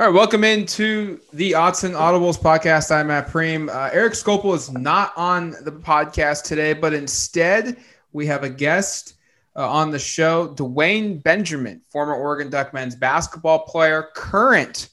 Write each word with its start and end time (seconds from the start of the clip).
All 0.00 0.06
right, 0.06 0.14
welcome 0.14 0.44
into 0.44 1.20
the 1.34 1.52
Autzen 1.52 1.92
Audibles 1.92 2.40
podcast. 2.40 2.90
I'm 2.90 3.08
Matt 3.08 3.28
Prehm. 3.28 3.68
Uh, 3.68 3.90
Erik 3.92 4.14
Skopil 4.14 4.54
is 4.54 4.72
not 4.72 5.12
on 5.14 5.50
the 5.60 5.72
podcast 5.72 6.44
today, 6.44 6.72
but 6.72 6.94
instead 6.94 7.76
we 8.14 8.24
have 8.24 8.42
a 8.42 8.48
guest 8.48 9.16
uh, 9.56 9.68
on 9.68 9.90
the 9.90 9.98
show, 9.98 10.54
Dwayne 10.54 11.22
Benjamin, 11.22 11.82
former 11.90 12.14
Oregon 12.14 12.48
Duck 12.48 12.72
men's 12.72 12.96
basketball 12.96 13.58
player, 13.66 14.08
current 14.14 14.88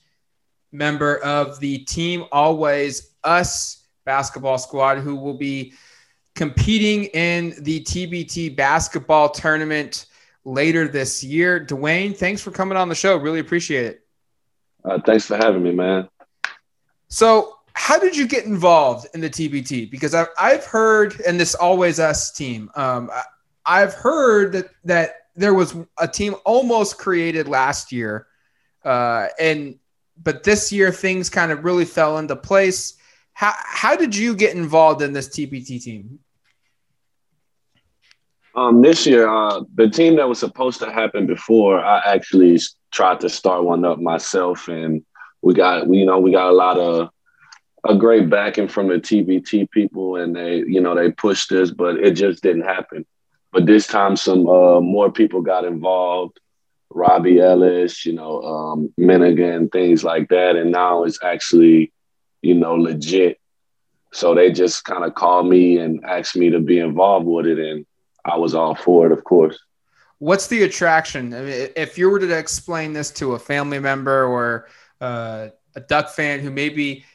member 0.74 1.20
of 1.20 1.58
the 1.62 1.78
Team 1.86 2.26
Always 2.34 3.12
Us 3.24 3.86
basketball 4.04 4.58
squad, 4.58 4.98
who 4.98 5.16
will 5.16 5.38
be 5.38 5.72
competing 6.36 7.06
in 7.06 7.54
the 7.62 7.80
TBT 7.86 8.58
basketball 8.58 9.30
tournament 9.30 10.08
later 10.44 10.86
this 10.86 11.24
year. 11.24 11.66
Dwayne, 11.66 12.14
thanks 12.14 12.42
for 12.42 12.52
coming 12.52 12.78
on 12.78 12.90
the 12.90 12.96
show. 12.96 13.16
Really 13.16 13.40
appreciate 13.40 13.86
it. 13.86 14.07
Uh, 14.88 15.00
thanks 15.06 15.26
for 15.26 15.36
having 15.36 15.64
me, 15.64 15.72
man. 15.72 16.08
So, 17.10 17.56
how 17.74 18.00
did 18.00 18.16
you 18.16 18.28
get 18.28 18.46
involved 18.46 19.08
in 19.14 19.22
the 19.22 19.30
TBT? 19.30 19.92
Because 19.92 20.16
I've, 20.16 20.30
I've 20.40 20.66
heard, 20.66 21.20
and 21.28 21.40
this 21.40 21.54
always 21.56 22.00
us 22.00 22.32
team, 22.32 22.72
um, 22.76 23.12
I've 23.66 23.94
heard 23.94 24.54
that, 24.54 24.70
that 24.86 25.16
there 25.36 25.54
was 25.54 25.76
a 26.00 26.08
team 26.08 26.36
almost 26.46 26.98
created 26.98 27.48
last 27.48 27.92
year, 27.92 28.28
uh, 28.84 29.28
and 29.40 29.78
but 30.24 30.44
this 30.44 30.72
year 30.72 30.92
things 30.92 31.30
kind 31.30 31.52
of 31.52 31.64
really 31.64 31.86
fell 31.86 32.18
into 32.18 32.36
place. 32.36 32.98
How 33.34 33.54
how 33.58 33.96
did 33.96 34.16
you 34.16 34.36
get 34.36 34.56
involved 34.56 35.02
in 35.04 35.14
this 35.14 35.30
TBT 35.30 35.84
team? 35.84 36.20
Um, 38.58 38.82
this 38.82 39.06
year, 39.06 39.28
uh, 39.30 39.62
the 39.76 39.88
team 39.88 40.16
that 40.16 40.28
was 40.28 40.40
supposed 40.40 40.80
to 40.80 40.92
happen 40.92 41.28
before, 41.28 41.80
I 41.80 42.02
actually 42.16 42.60
tried 42.92 43.20
to 43.20 43.30
start 43.30 43.64
one 43.64 43.86
up 43.86 44.00
myself, 44.00 44.68
and 44.68 45.06
we 45.44 45.54
got, 45.54 45.88
you 45.94 46.08
know, 46.08 46.18
we 46.18 46.32
got 46.32 46.50
a 46.50 46.56
lot 46.56 46.80
of 46.80 47.12
a 47.88 47.96
great 47.96 48.32
backing 48.32 48.68
from 48.68 48.88
the 48.88 48.96
TBT 48.96 49.70
people, 49.70 50.16
and 50.16 50.36
they, 50.36 50.58
you 50.66 50.82
know, 50.82 50.96
they 50.96 51.12
pushed 51.12 51.52
us, 51.52 51.70
but 51.70 51.98
it 51.98 52.14
just 52.14 52.42
didn't 52.42 52.64
happen. 52.64 53.06
But 53.52 53.68
this 53.68 53.86
time, 53.86 54.16
some 54.16 54.50
uh, 54.50 54.82
more 54.82 55.12
people 55.12 55.42
got 55.42 55.64
involved. 55.64 56.40
Robbie 56.90 57.40
Ellis, 57.40 58.08
you 58.08 58.14
know, 58.14 58.42
um, 58.42 58.92
Minigan, 59.00 59.72
things 59.72 60.04
like 60.04 60.30
that, 60.30 60.56
and 60.56 60.72
now 60.72 61.04
it's 61.04 61.24
actually, 61.24 61.94
you 62.42 62.56
know, 62.56 62.74
legit. 62.74 63.40
So 64.14 64.34
they 64.34 64.52
just 64.52 64.84
kind 64.84 65.04
of 65.04 65.14
called 65.14 65.48
me 65.48 65.78
and 65.78 66.04
asked 66.04 66.36
me 66.36 66.50
to 66.50 66.60
be 66.60 66.80
involved 66.80 67.28
with 67.28 67.46
it, 67.46 67.60
and 67.60 67.86
I 68.28 68.38
was 68.38 68.54
all 68.54 68.76
for 68.76 69.06
it, 69.06 69.12
of 69.12 69.24
course. 69.24 69.58
What's 70.20 70.48
the 70.48 70.64
attraction? 70.64 71.34
I 71.34 71.42
mean, 71.42 71.70
if 71.76 71.98
you 71.98 72.10
were 72.10 72.20
to 72.20 72.38
explain 72.38 72.94
this 72.94 73.12
to 73.12 73.34
a 73.34 73.40
family 73.40 73.80
member 73.80 74.26
or 74.26 74.68
uh, 75.00 75.50
a 75.76 75.80
Duck 75.82 76.10
fan 76.10 76.40
who 76.40 76.52
maybe 76.52 77.06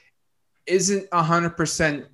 isn't 0.67 1.11
100% 1.11 2.07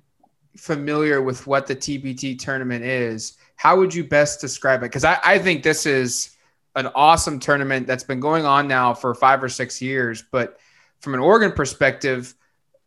familiar 0.57 1.21
with 1.21 1.47
what 1.47 1.67
the 1.67 1.75
TBT 1.75 2.39
tournament 2.39 2.83
is, 2.83 3.37
how 3.55 3.77
would 3.77 3.93
you 3.93 4.03
best 4.03 4.41
describe 4.41 4.81
it? 4.81 4.87
Because 4.87 5.03
I, 5.03 5.19
I 5.23 5.39
think 5.39 5.63
this 5.63 5.85
is 5.85 6.35
an 6.75 6.87
awesome 6.95 7.39
tournament 7.39 7.87
that's 7.87 8.03
been 8.03 8.19
going 8.19 8.45
on 8.45 8.67
now 8.67 8.93
for 8.93 9.13
five 9.13 9.43
or 9.43 9.49
six 9.49 9.81
years. 9.81 10.23
But 10.31 10.59
from 11.01 11.13
an 11.13 11.19
Oregon 11.19 11.51
perspective, 11.51 12.33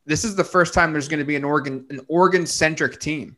this 0.07 0.25
is 0.25 0.35
the 0.35 0.45
first 0.45 0.75
time 0.75 0.93
there's 0.93 1.09
going 1.09 1.21
to 1.21 1.25
be 1.25 1.37
an 1.37 1.45
Oregon 1.45 1.87
an 1.91 2.01
Oregon 2.09 2.47
centric 2.47 2.99
team. 3.01 3.37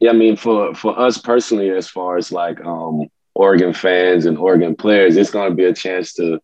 Yeah, 0.00 0.10
I 0.10 0.14
mean, 0.14 0.36
for 0.36 0.74
for 0.74 0.98
us 0.98 1.18
personally, 1.18 1.70
as 1.70 1.88
far 1.88 2.16
as 2.16 2.32
like 2.32 2.60
um, 2.64 3.06
Oregon 3.34 3.72
fans 3.72 4.26
and 4.26 4.38
Oregon 4.38 4.74
players, 4.74 5.16
it's 5.16 5.30
going 5.30 5.50
to 5.50 5.56
be 5.56 5.64
a 5.64 5.74
chance 5.74 6.12
to 6.14 6.40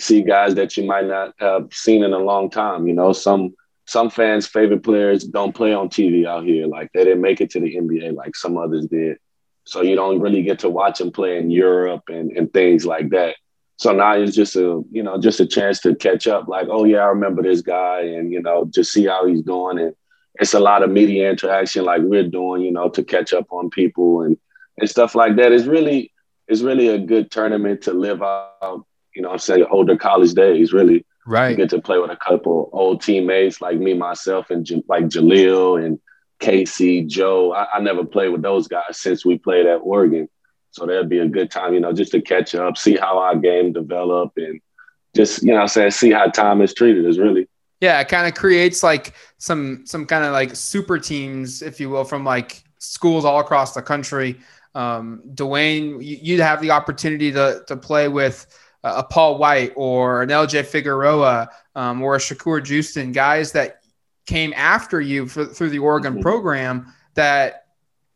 see 0.00 0.22
guys 0.22 0.54
that 0.54 0.76
you 0.76 0.84
might 0.84 1.06
not 1.06 1.34
have 1.38 1.72
seen 1.72 2.04
in 2.04 2.12
a 2.12 2.18
long 2.18 2.50
time. 2.50 2.86
You 2.86 2.94
know, 2.94 3.12
some 3.12 3.54
some 3.86 4.10
fans' 4.10 4.46
favorite 4.46 4.82
players 4.82 5.24
don't 5.24 5.54
play 5.54 5.72
on 5.72 5.88
TV 5.88 6.26
out 6.26 6.44
here. 6.44 6.66
Like 6.66 6.90
they 6.92 7.04
didn't 7.04 7.22
make 7.22 7.40
it 7.40 7.50
to 7.50 7.60
the 7.60 7.74
NBA 7.76 8.14
like 8.14 8.36
some 8.36 8.58
others 8.58 8.86
did. 8.86 9.18
So 9.64 9.82
you 9.82 9.96
don't 9.96 10.20
really 10.20 10.42
get 10.42 10.60
to 10.60 10.68
watch 10.68 10.98
them 10.98 11.12
play 11.12 11.38
in 11.38 11.50
Europe 11.50 12.04
and, 12.08 12.30
and 12.32 12.52
things 12.52 12.86
like 12.86 13.10
that. 13.10 13.36
So 13.76 13.92
now 13.92 14.14
it's 14.14 14.34
just 14.34 14.56
a 14.56 14.82
you 14.90 15.02
know 15.02 15.18
just 15.20 15.40
a 15.40 15.46
chance 15.46 15.80
to 15.80 15.94
catch 15.94 16.26
up. 16.26 16.48
Like, 16.48 16.66
oh 16.70 16.84
yeah, 16.84 16.98
I 16.98 17.06
remember 17.06 17.42
this 17.42 17.62
guy, 17.62 18.00
and 18.00 18.32
you 18.32 18.42
know 18.42 18.66
just 18.66 18.92
see 18.92 19.06
how 19.06 19.26
he's 19.26 19.42
doing 19.42 19.78
and 19.78 19.94
it's 20.38 20.54
a 20.54 20.60
lot 20.60 20.82
of 20.82 20.90
media 20.90 21.30
interaction 21.30 21.84
like 21.84 22.02
we're 22.02 22.28
doing, 22.28 22.62
you 22.62 22.72
know, 22.72 22.88
to 22.90 23.02
catch 23.02 23.32
up 23.32 23.46
on 23.50 23.70
people 23.70 24.22
and 24.22 24.36
and 24.78 24.88
stuff 24.88 25.14
like 25.14 25.36
that. 25.36 25.52
It's 25.52 25.66
really 25.66 26.12
it's 26.46 26.62
really 26.62 26.88
a 26.88 26.98
good 26.98 27.30
tournament 27.30 27.82
to 27.82 27.92
live 27.92 28.22
out, 28.22 28.86
you 29.14 29.22
know, 29.22 29.30
I'm 29.30 29.38
saying 29.38 29.66
older 29.70 29.96
college 29.96 30.32
days, 30.32 30.72
really. 30.72 31.04
Right. 31.26 31.50
You 31.50 31.56
get 31.56 31.70
to 31.70 31.82
play 31.82 31.98
with 31.98 32.10
a 32.10 32.16
couple 32.16 32.70
old 32.72 33.02
teammates 33.02 33.60
like 33.60 33.78
me, 33.78 33.92
myself, 33.92 34.48
and 34.48 34.64
J- 34.64 34.82
like 34.88 35.04
Jalil 35.04 35.84
and 35.84 36.00
Casey, 36.38 37.04
Joe. 37.04 37.52
I, 37.52 37.66
I 37.74 37.80
never 37.80 38.04
played 38.04 38.30
with 38.30 38.40
those 38.40 38.66
guys 38.66 38.98
since 38.98 39.26
we 39.26 39.36
played 39.36 39.66
at 39.66 39.82
Oregon. 39.82 40.28
So 40.70 40.86
that'd 40.86 41.08
be 41.08 41.18
a 41.18 41.28
good 41.28 41.50
time, 41.50 41.74
you 41.74 41.80
know, 41.80 41.92
just 41.92 42.12
to 42.12 42.22
catch 42.22 42.54
up, 42.54 42.78
see 42.78 42.96
how 42.96 43.18
our 43.18 43.36
game 43.36 43.72
develop 43.72 44.32
and 44.36 44.60
just, 45.14 45.42
you 45.42 45.52
know 45.52 45.60
I'm 45.60 45.68
saying, 45.68 45.90
see 45.90 46.12
how 46.12 46.26
time 46.26 46.62
is 46.62 46.72
treated 46.72 47.04
is 47.04 47.18
really 47.18 47.48
yeah, 47.80 48.00
it 48.00 48.08
kind 48.08 48.26
of 48.26 48.34
creates 48.34 48.82
like 48.82 49.14
some 49.38 49.84
some 49.86 50.06
kind 50.06 50.24
of 50.24 50.32
like 50.32 50.54
super 50.56 50.98
teams, 50.98 51.62
if 51.62 51.78
you 51.80 51.90
will, 51.90 52.04
from 52.04 52.24
like 52.24 52.62
schools 52.78 53.24
all 53.24 53.40
across 53.40 53.74
the 53.74 53.82
country. 53.82 54.38
Um, 54.74 55.22
Dwayne, 55.34 55.98
you'd 56.00 56.40
have 56.40 56.60
the 56.60 56.70
opportunity 56.70 57.32
to 57.32 57.62
to 57.66 57.76
play 57.76 58.08
with 58.08 58.46
a 58.84 59.02
Paul 59.02 59.38
White 59.38 59.72
or 59.76 60.22
an 60.22 60.28
LJ 60.28 60.66
Figueroa 60.66 61.48
um, 61.74 62.02
or 62.02 62.16
a 62.16 62.18
Shakur 62.18 62.60
Juiston, 62.60 63.12
guys 63.12 63.52
that 63.52 63.80
came 64.26 64.52
after 64.54 65.00
you 65.00 65.26
for, 65.26 65.44
through 65.46 65.70
the 65.70 65.78
Oregon 65.78 66.14
mm-hmm. 66.14 66.22
program 66.22 66.92
that 67.14 67.66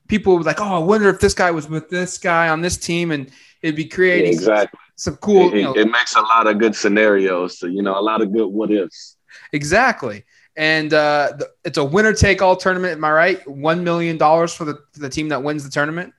people 0.09 0.37
were 0.37 0.43
like, 0.43 0.61
oh, 0.61 0.77
I 0.77 0.78
wonder 0.78 1.09
if 1.09 1.21
this 1.21 1.34
guy 1.34 1.51
was 1.51 1.69
with 1.69 1.89
this 1.89 2.19
guy 2.19 2.49
on 2.49 2.61
this 2.61 2.77
team, 2.77 3.11
and 3.11 3.31
it'd 3.62 3.77
be 3.77 3.87
creating 3.87 4.33
yeah, 4.33 4.39
exactly. 4.39 4.78
some, 4.95 5.15
some 5.15 5.17
cool. 5.17 5.53
It, 5.53 5.56
you 5.56 5.62
know, 5.62 5.72
it 5.72 5.91
makes 5.91 6.15
a 6.15 6.21
lot 6.21 6.47
of 6.47 6.59
good 6.59 6.77
scenarios. 6.77 7.59
So 7.59 7.67
you 7.67 7.83
know, 7.83 7.99
a 7.99 8.03
lot 8.03 8.22
of 8.22 8.33
good 8.33 8.47
what 8.47 8.71
ifs. 8.71 9.17
Exactly. 9.53 10.25
And 10.57 10.93
uh, 10.93 11.33
the, 11.39 11.49
it's 11.65 11.79
a 11.79 11.85
winner 11.85 12.13
take 12.13 12.43
all 12.43 12.57
tournament. 12.57 12.95
Am 12.95 13.05
I 13.05 13.13
right? 13.13 13.49
One 13.49 13.85
million 13.85 14.19
dollars 14.19 14.53
for 14.55 14.65
the 14.65 14.79
for 14.93 15.01
the 15.01 15.09
team 15.09 15.29
that 15.29 15.43
wins 15.43 15.65
the 15.65 15.71
tournament. 15.71 16.13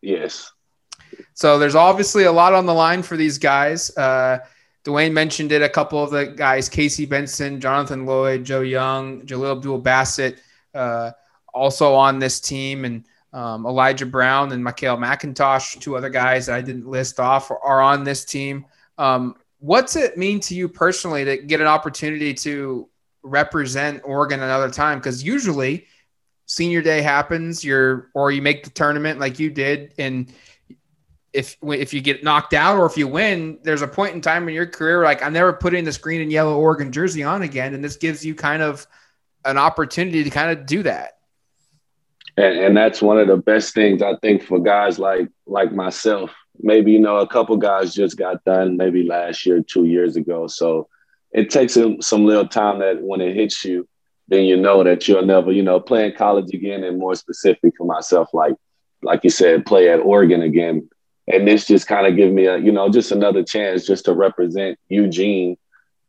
Yes. 0.00 0.52
So 1.34 1.58
there's 1.58 1.74
obviously 1.74 2.24
a 2.24 2.32
lot 2.32 2.52
on 2.52 2.66
the 2.66 2.74
line 2.74 3.02
for 3.02 3.16
these 3.16 3.38
guys. 3.38 3.96
Uh, 3.96 4.38
Dwayne 4.84 5.12
mentioned 5.12 5.52
it. 5.52 5.62
A 5.62 5.68
couple 5.68 6.02
of 6.02 6.10
the 6.10 6.26
guys: 6.26 6.68
Casey 6.68 7.06
Benson, 7.06 7.60
Jonathan 7.60 8.04
Loyd, 8.04 8.44
Joe 8.44 8.62
Young, 8.62 9.22
Jalil 9.22 9.56
Abdul 9.56 9.82
Bassit, 9.82 10.38
uh, 10.74 11.12
also 11.54 11.94
on 11.94 12.18
this 12.18 12.40
team, 12.40 12.84
and 12.84 13.04
um, 13.32 13.66
Elijah 13.66 14.06
Brown 14.06 14.52
and 14.52 14.62
Michael 14.62 14.96
McIntosh, 14.96 15.80
two 15.80 15.96
other 15.96 16.10
guys 16.10 16.46
that 16.46 16.56
I 16.56 16.62
didn't 16.62 16.86
list 16.86 17.20
off, 17.20 17.50
are, 17.50 17.58
are 17.60 17.80
on 17.80 18.04
this 18.04 18.24
team. 18.24 18.66
Um, 18.96 19.36
what's 19.58 19.96
it 19.96 20.16
mean 20.16 20.40
to 20.40 20.54
you 20.54 20.68
personally 20.68 21.24
to 21.24 21.36
get 21.36 21.60
an 21.60 21.66
opportunity 21.66 22.34
to 22.34 22.88
represent 23.22 24.02
Oregon 24.04 24.40
another 24.40 24.70
time? 24.70 24.98
Because 24.98 25.22
usually 25.22 25.86
senior 26.46 26.82
day 26.82 27.02
happens, 27.02 27.64
you're 27.64 28.10
or 28.14 28.30
you 28.30 28.42
make 28.42 28.64
the 28.64 28.70
tournament 28.70 29.20
like 29.20 29.38
you 29.38 29.50
did, 29.50 29.94
and 29.98 30.32
if 31.32 31.56
if 31.62 31.92
you 31.92 32.00
get 32.00 32.24
knocked 32.24 32.54
out 32.54 32.78
or 32.78 32.86
if 32.86 32.96
you 32.96 33.06
win, 33.06 33.58
there's 33.62 33.82
a 33.82 33.88
point 33.88 34.14
in 34.14 34.20
time 34.20 34.48
in 34.48 34.54
your 34.54 34.66
career 34.66 35.04
like 35.04 35.22
I'm 35.22 35.32
never 35.32 35.52
putting 35.52 35.84
this 35.84 35.98
green 35.98 36.20
and 36.20 36.32
yellow 36.32 36.58
Oregon 36.58 36.90
jersey 36.90 37.22
on 37.22 37.42
again, 37.42 37.74
and 37.74 37.84
this 37.84 37.96
gives 37.96 38.24
you 38.24 38.34
kind 38.34 38.62
of 38.62 38.86
an 39.44 39.58
opportunity 39.58 40.24
to 40.24 40.30
kind 40.30 40.56
of 40.56 40.66
do 40.66 40.82
that. 40.82 41.18
And, 42.36 42.58
and 42.58 42.76
that's 42.76 43.02
one 43.02 43.18
of 43.18 43.28
the 43.28 43.36
best 43.36 43.74
things 43.74 44.02
I 44.02 44.16
think 44.16 44.42
for 44.42 44.58
guys 44.58 44.98
like 44.98 45.28
like 45.46 45.72
myself. 45.72 46.30
Maybe 46.60 46.92
you 46.92 46.98
know 46.98 47.18
a 47.18 47.26
couple 47.26 47.56
guys 47.56 47.94
just 47.94 48.16
got 48.16 48.44
done 48.44 48.76
maybe 48.76 49.04
last 49.04 49.46
year, 49.46 49.62
two 49.62 49.84
years 49.84 50.16
ago. 50.16 50.46
So 50.46 50.88
it 51.32 51.50
takes 51.50 51.74
some, 51.74 52.24
little 52.24 52.48
time 52.48 52.78
that 52.80 53.02
when 53.02 53.20
it 53.20 53.34
hits 53.34 53.64
you, 53.64 53.86
then 54.28 54.44
you 54.44 54.56
know 54.56 54.82
that 54.84 55.06
you'll 55.08 55.24
never, 55.24 55.52
you 55.52 55.62
know, 55.62 55.80
play 55.80 56.06
in 56.06 56.14
college 56.14 56.52
again 56.52 56.84
and 56.84 56.98
more 56.98 57.14
specific 57.14 57.74
for 57.76 57.86
myself, 57.86 58.28
like 58.32 58.54
like 59.02 59.22
you 59.24 59.30
said, 59.30 59.64
play 59.64 59.88
at 59.88 60.00
Oregon 60.00 60.42
again. 60.42 60.88
And 61.28 61.46
this 61.46 61.66
just 61.66 61.86
kind 61.86 62.06
of 62.06 62.16
give 62.16 62.32
me 62.32 62.46
a, 62.46 62.56
you 62.58 62.72
know, 62.72 62.88
just 62.88 63.12
another 63.12 63.44
chance 63.44 63.86
just 63.86 64.06
to 64.06 64.12
represent 64.12 64.78
Eugene. 64.88 65.56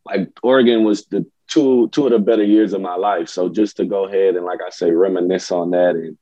Like 0.06 0.30
Oregon 0.42 0.84
was 0.84 1.06
the 1.06 1.26
two 1.48 1.90
two 1.90 2.06
of 2.06 2.12
the 2.12 2.20
better 2.20 2.44
years 2.44 2.74
of 2.74 2.82
my 2.82 2.96
life. 2.96 3.30
So 3.30 3.50
just 3.50 3.78
to 3.78 3.86
go 3.86 4.06
ahead 4.06 4.36
and 4.36 4.46
like 4.46 4.60
I 4.66 4.70
say, 4.70 4.92
reminisce 4.92 5.52
on 5.52 5.72
that 5.72 5.96
and 5.96 6.18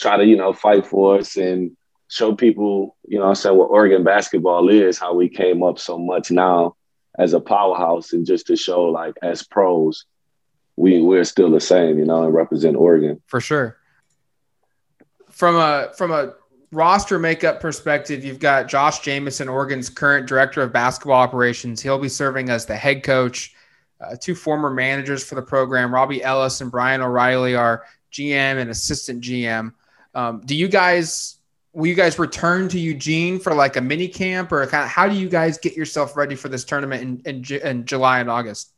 try 0.00 0.16
to, 0.16 0.24
you 0.24 0.36
know, 0.36 0.52
fight 0.52 0.86
for 0.86 1.18
us 1.18 1.36
and 1.36 1.76
show 2.08 2.34
people, 2.34 2.96
you 3.06 3.18
know, 3.18 3.30
I 3.30 3.32
said 3.34 3.50
what 3.50 3.70
Oregon 3.70 4.04
basketball 4.04 4.68
is, 4.68 4.98
how 4.98 5.14
we 5.14 5.28
came 5.28 5.62
up 5.62 5.78
so 5.78 5.98
much 5.98 6.30
now 6.30 6.76
as 7.18 7.32
a 7.32 7.40
powerhouse 7.40 8.12
and 8.12 8.26
just 8.26 8.46
to 8.46 8.56
show 8.56 8.84
like 8.84 9.14
as 9.22 9.42
pros, 9.42 10.04
we 10.76 11.00
we're 11.00 11.24
still 11.24 11.50
the 11.50 11.60
same, 11.60 11.98
you 11.98 12.04
know, 12.04 12.24
and 12.24 12.34
represent 12.34 12.76
Oregon. 12.76 13.20
For 13.26 13.40
sure. 13.40 13.78
From 15.30 15.56
a 15.56 15.92
from 15.96 16.12
a 16.12 16.34
roster 16.72 17.18
makeup 17.18 17.60
perspective, 17.60 18.24
you've 18.24 18.38
got 18.38 18.68
Josh 18.68 19.00
Jamieson, 19.00 19.48
Oregon's 19.48 19.88
current 19.88 20.26
director 20.26 20.62
of 20.62 20.72
basketball 20.72 21.20
operations. 21.20 21.80
He'll 21.82 21.98
be 21.98 22.08
serving 22.08 22.50
as 22.50 22.66
the 22.66 22.76
head 22.76 23.02
coach. 23.02 23.54
Uh, 23.98 24.14
two 24.20 24.34
former 24.34 24.68
managers 24.68 25.24
for 25.24 25.36
the 25.36 25.42
program, 25.42 25.92
Robbie 25.92 26.22
Ellis 26.22 26.60
and 26.60 26.70
Brian 26.70 27.00
O'Reilly, 27.00 27.54
are 27.54 27.84
GM 28.12 28.58
and 28.58 28.68
assistant 28.68 29.22
GM. 29.22 29.72
Um, 30.14 30.42
do 30.44 30.54
you 30.54 30.68
guys 30.68 31.35
will 31.76 31.86
you 31.86 31.94
guys 31.94 32.18
return 32.18 32.68
to 32.68 32.78
Eugene 32.80 33.38
for 33.38 33.54
like 33.54 33.76
a 33.76 33.82
mini 33.82 34.08
camp 34.08 34.50
or 34.50 34.66
kind 34.66 34.82
of 34.82 34.88
how 34.88 35.06
do 35.06 35.14
you 35.14 35.28
guys 35.28 35.58
get 35.58 35.76
yourself 35.76 36.16
ready 36.16 36.34
for 36.34 36.48
this 36.48 36.64
tournament 36.64 37.02
in, 37.26 37.36
in, 37.36 37.60
in 37.60 37.84
July 37.84 38.20
and 38.20 38.30
August? 38.30 38.72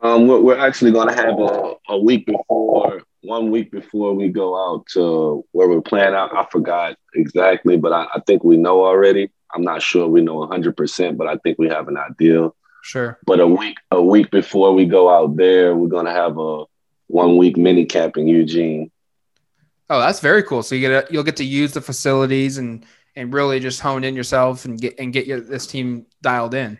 Um, 0.00 0.26
we're, 0.26 0.40
we're 0.40 0.58
actually 0.58 0.92
going 0.92 1.08
to 1.08 1.14
have 1.14 1.38
a, 1.38 1.74
a 1.90 1.98
week 1.98 2.24
before, 2.24 3.02
one 3.22 3.50
week 3.50 3.70
before 3.70 4.14
we 4.14 4.30
go 4.30 4.56
out 4.56 4.86
to 4.94 5.44
where 5.52 5.68
we're 5.68 5.82
playing 5.82 6.14
out. 6.14 6.34
I 6.34 6.46
forgot 6.50 6.96
exactly, 7.14 7.76
but 7.76 7.92
I, 7.92 8.06
I 8.14 8.20
think 8.26 8.44
we 8.44 8.56
know 8.56 8.82
already. 8.82 9.30
I'm 9.54 9.62
not 9.62 9.82
sure 9.82 10.08
we 10.08 10.22
know 10.22 10.36
100%, 10.36 11.18
but 11.18 11.26
I 11.26 11.36
think 11.36 11.58
we 11.58 11.68
have 11.68 11.88
an 11.88 11.98
idea. 11.98 12.48
Sure. 12.82 13.18
But 13.26 13.40
a 13.40 13.46
week, 13.46 13.76
a 13.90 14.02
week 14.02 14.30
before 14.30 14.72
we 14.72 14.86
go 14.86 15.10
out 15.10 15.36
there, 15.36 15.76
we're 15.76 15.88
going 15.88 16.06
to 16.06 16.12
have 16.12 16.38
a 16.38 16.64
one 17.08 17.36
week 17.36 17.58
mini 17.58 17.84
camp 17.84 18.16
in 18.16 18.26
Eugene. 18.26 18.90
Oh, 19.90 20.00
that's 20.00 20.20
very 20.20 20.42
cool. 20.42 20.62
So 20.62 20.74
you 20.74 20.80
get 20.80 21.10
a, 21.10 21.12
you'll 21.12 21.24
get 21.24 21.36
to 21.36 21.44
use 21.44 21.72
the 21.72 21.80
facilities 21.80 22.58
and 22.58 22.84
and 23.16 23.32
really 23.32 23.60
just 23.60 23.80
hone 23.80 24.02
in 24.04 24.16
yourself 24.16 24.64
and 24.64 24.80
get 24.80 24.98
and 24.98 25.12
get 25.12 25.26
your, 25.26 25.40
this 25.40 25.66
team 25.66 26.06
dialed 26.22 26.54
in 26.54 26.78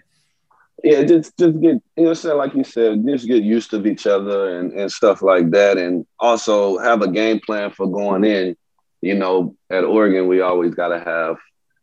yeah, 0.85 1.03
just 1.03 1.37
just 1.39 1.59
get 1.61 1.83
you 1.97 2.05
know, 2.05 2.37
like 2.37 2.55
you 2.55 2.63
said, 2.63 3.07
just 3.07 3.27
get 3.27 3.43
used 3.43 3.71
to 3.71 3.85
each 3.87 4.07
other 4.07 4.59
and, 4.59 4.71
and 4.73 4.93
stuff 4.93 5.23
like 5.23 5.51
that, 5.51 5.79
and 5.79 6.07
also 6.19 6.77
have 6.79 7.01
a 7.01 7.11
game 7.11 7.41
plan 7.41 7.71
for 7.71 7.87
going 7.91 8.23
in. 8.23 8.55
You 9.01 9.15
know, 9.15 9.57
at 9.71 9.85
Oregon, 9.85 10.29
we 10.29 10.43
always 10.43 10.75
got 10.75 10.89
to 10.89 11.01
have 11.01 11.37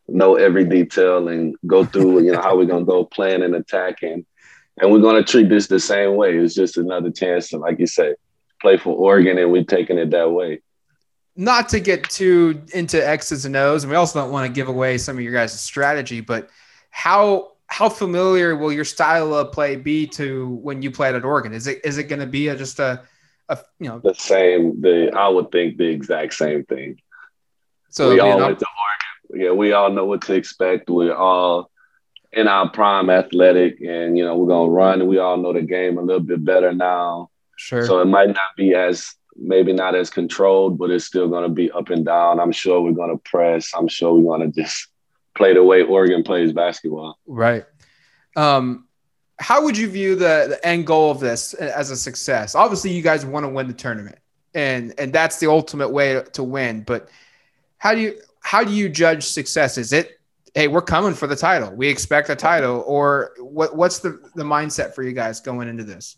know 0.08 0.36
every 0.36 0.66
detail 0.66 1.30
and 1.30 1.56
go 1.66 1.84
through. 1.84 2.24
You 2.24 2.34
know 2.34 2.42
how 2.42 2.56
we're 2.56 2.66
gonna 2.66 2.86
go 2.86 3.04
plan 3.04 3.42
and 3.42 3.56
attack, 3.56 4.04
and 4.04 4.24
and 4.80 4.92
we're 4.92 5.02
gonna 5.02 5.24
treat 5.24 5.50
this 5.50 5.66
the 5.66 5.80
same 5.80 6.16
way. 6.16 6.38
It's 6.38 6.54
just 6.54 6.78
another 6.78 7.10
chance 7.10 7.50
to, 7.50 7.58
like 7.58 7.80
you 7.80 7.88
say, 7.88 8.14
play 8.62 8.78
for 8.78 8.96
Oregon, 8.96 9.40
and 9.40 9.52
we're 9.52 9.64
taking 9.64 9.98
it 9.98 10.12
that 10.12 10.30
way. 10.30 10.62
Not 11.36 11.70
to 11.70 11.80
get 11.80 12.10
too 12.10 12.62
into 12.74 12.98
X's 13.06 13.46
and 13.46 13.56
O's, 13.56 13.84
and 13.84 13.92
we 13.92 13.96
also 13.96 14.20
don't 14.20 14.32
want 14.32 14.48
to 14.48 14.54
give 14.54 14.68
away 14.68 14.98
some 14.98 15.18
of 15.18 15.24
your 15.24 15.34
guys' 15.34 15.60
strategy, 15.60 16.20
but 16.20 16.50
how 16.90 17.52
how 17.72 17.88
familiar 17.88 18.54
will 18.58 18.74
your 18.74 18.84
style 18.84 19.34
of 19.34 19.54
play 19.54 19.78
be 19.78 20.06
to 20.06 20.50
when 20.62 20.82
you 20.82 20.92
played 20.92 21.16
at 21.16 21.24
Oregon? 21.24 21.54
Is 21.54 21.68
it 21.68 21.80
is 21.86 21.98
it 21.98 22.04
going 22.04 22.20
to 22.20 22.28
be 22.28 22.50
a, 22.50 22.56
just 22.56 22.80
a, 22.80 23.02
a 23.48 23.60
you 23.80 23.88
know 23.88 24.00
the 24.00 24.14
same? 24.14 24.82
The 24.82 25.12
I 25.16 25.30
would 25.30 25.52
think 25.52 25.78
the 25.78 25.88
exact 25.88 26.34
same 26.34 26.66
thing. 26.66 27.00
So 27.90 28.10
we 28.10 28.20
all 28.20 28.38
went 28.38 28.60
to 28.60 28.66
Oregon. 28.66 29.46
Yeah, 29.46 29.52
we 29.52 29.72
all 29.72 29.90
know 29.90 30.06
what 30.06 30.22
to 30.24 30.34
expect. 30.34 30.90
We're 30.90 31.16
all 31.16 31.72
in 32.34 32.50
our 32.50 32.70
prime 32.70 33.10
athletic, 33.10 33.80
and 33.80 34.18
you 34.18 34.26
know 34.26 34.36
we're 34.36 34.48
gonna 34.48 34.70
run. 34.70 35.00
And 35.00 35.10
we 35.10 35.20
all 35.20 35.38
know 35.38 35.54
the 35.54 35.62
game 35.62 35.98
a 35.98 36.02
little 36.02 36.22
bit 36.22 36.44
better 36.44 36.74
now. 36.74 37.30
Sure. 37.56 37.86
So 37.86 38.02
it 38.02 38.06
might 38.06 38.28
not 38.28 38.56
be 38.58 38.76
as 38.76 39.16
maybe 39.42 39.74
not 39.74 39.96
as 39.96 40.10
controlled, 40.10 40.78
but 40.78 40.92
it's 40.92 41.06
still 41.06 41.28
gonna 41.28 41.50
be 41.50 41.72
up 41.72 41.90
and 41.90 42.06
down. 42.06 42.40
I'm 42.40 42.52
sure 42.52 42.82
we're 42.82 42.92
gonna 42.92 43.18
press. 43.18 43.72
I'm 43.76 43.88
sure 43.88 44.14
we're 44.14 44.38
gonna 44.38 44.52
just 44.52 44.88
play 45.36 45.54
the 45.54 45.64
way 45.64 45.82
Oregon 45.82 46.24
plays 46.24 46.52
basketball. 46.52 47.18
Right. 47.26 47.66
Um, 48.36 48.88
how 49.40 49.64
would 49.64 49.78
you 49.78 49.90
view 49.90 50.16
the, 50.16 50.46
the 50.50 50.60
end 50.66 50.86
goal 50.86 51.10
of 51.10 51.20
this 51.20 51.54
as 51.56 51.90
a 51.90 51.96
success? 51.96 52.54
Obviously, 52.54 52.92
you 52.92 53.02
guys 53.02 53.26
want 53.26 53.44
to 53.44 53.50
win 53.50 53.68
the 53.68 53.74
tournament, 53.74 54.20
and 54.54 54.94
and 54.98 55.12
that's 55.12 55.40
the 55.40 55.50
ultimate 55.50 55.90
way 55.90 56.24
to 56.34 56.44
win. 56.44 56.84
But 56.84 57.10
how 57.78 57.96
do 57.96 58.02
you 58.02 58.20
how 58.42 58.64
do 58.64 58.72
you 58.72 58.88
judge 58.88 59.24
success? 59.24 59.78
Is 59.78 59.94
it 59.94 60.20
hey, 60.54 60.68
we're 60.68 60.82
coming 60.82 61.14
for 61.14 61.28
the 61.28 61.36
title, 61.36 61.74
we 61.74 61.88
expect 61.88 62.30
a 62.30 62.36
title, 62.36 62.84
or 62.86 63.32
what? 63.40 63.76
What's 63.76 64.00
the 64.00 64.20
the 64.36 64.44
mindset 64.44 64.94
for 64.94 65.04
you 65.04 65.14
guys 65.14 65.40
going 65.40 65.68
into 65.68 65.84
this? 65.84 66.18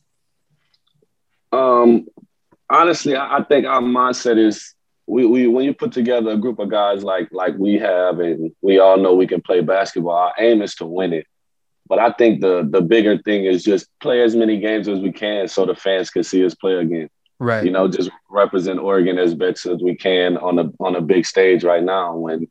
Um, 1.51 2.07
honestly, 2.69 3.15
I, 3.15 3.37
I 3.37 3.43
think 3.43 3.65
our 3.65 3.81
mindset 3.81 4.37
is 4.37 4.73
we, 5.05 5.25
we 5.25 5.47
when 5.47 5.65
you 5.65 5.73
put 5.73 5.91
together 5.91 6.31
a 6.31 6.37
group 6.37 6.59
of 6.59 6.69
guys 6.69 7.03
like 7.03 7.29
like 7.31 7.55
we 7.57 7.75
have 7.75 8.19
and 8.19 8.51
we 8.61 8.79
all 8.79 8.97
know 8.97 9.13
we 9.13 9.27
can 9.27 9.41
play 9.41 9.61
basketball 9.61 10.15
our 10.15 10.33
aim 10.39 10.61
is 10.61 10.75
to 10.75 10.85
win 10.85 11.13
it. 11.13 11.27
But 11.87 11.99
i 11.99 12.11
think 12.11 12.41
the 12.41 12.67
the 12.69 12.81
bigger 12.81 13.17
thing 13.17 13.45
is 13.45 13.63
just 13.63 13.87
play 13.99 14.21
as 14.21 14.35
many 14.35 14.59
games 14.59 14.87
as 14.87 14.99
we 14.99 15.11
can 15.11 15.47
so 15.47 15.65
the 15.65 15.75
fans 15.75 16.09
can 16.09 16.23
see 16.23 16.45
us 16.45 16.55
play 16.55 16.75
again. 16.75 17.09
Right. 17.39 17.65
You 17.65 17.71
know 17.71 17.87
just 17.87 18.09
represent 18.29 18.79
oregon 18.79 19.17
as 19.17 19.35
best 19.35 19.65
as 19.65 19.81
we 19.81 19.95
can 19.95 20.37
on 20.37 20.59
a 20.59 20.71
on 20.79 20.95
a 20.95 21.01
big 21.01 21.25
stage 21.25 21.63
right 21.63 21.83
now 21.83 22.15
when 22.15 22.47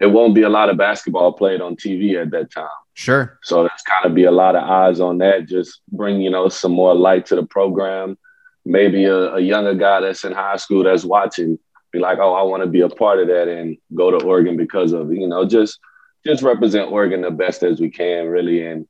it 0.00 0.06
won't 0.06 0.34
be 0.34 0.42
a 0.42 0.48
lot 0.48 0.70
of 0.70 0.76
basketball 0.76 1.32
played 1.32 1.60
on 1.60 1.76
tv 1.76 2.20
at 2.20 2.30
that 2.32 2.50
time. 2.50 2.68
Sure. 2.92 3.38
So 3.42 3.62
there's 3.62 3.82
got 3.86 4.06
to 4.06 4.10
be 4.10 4.24
a 4.24 4.30
lot 4.30 4.56
of 4.56 4.62
eyes 4.62 5.00
on 5.00 5.18
that 5.18 5.48
just 5.48 5.80
bring 5.90 6.20
you 6.20 6.30
know 6.30 6.48
some 6.50 6.72
more 6.72 6.94
light 6.94 7.26
to 7.26 7.36
the 7.36 7.46
program 7.46 8.18
maybe 8.64 9.04
a, 9.04 9.34
a 9.34 9.40
younger 9.40 9.74
guy 9.74 10.00
that's 10.00 10.24
in 10.24 10.32
high 10.32 10.56
school 10.56 10.84
that's 10.84 11.04
watching 11.04 11.58
be 11.94 12.00
like, 12.00 12.18
oh, 12.18 12.34
I 12.34 12.42
want 12.42 12.62
to 12.62 12.68
be 12.68 12.80
a 12.80 12.88
part 12.88 13.20
of 13.20 13.28
that 13.28 13.48
and 13.48 13.78
go 13.94 14.10
to 14.10 14.24
Oregon 14.26 14.56
because 14.56 14.92
of 14.92 15.12
you 15.12 15.26
know 15.28 15.46
just 15.46 15.78
just 16.26 16.42
represent 16.42 16.90
Oregon 16.90 17.22
the 17.22 17.30
best 17.30 17.62
as 17.62 17.80
we 17.80 17.90
can, 17.90 18.26
really. 18.26 18.66
And 18.66 18.86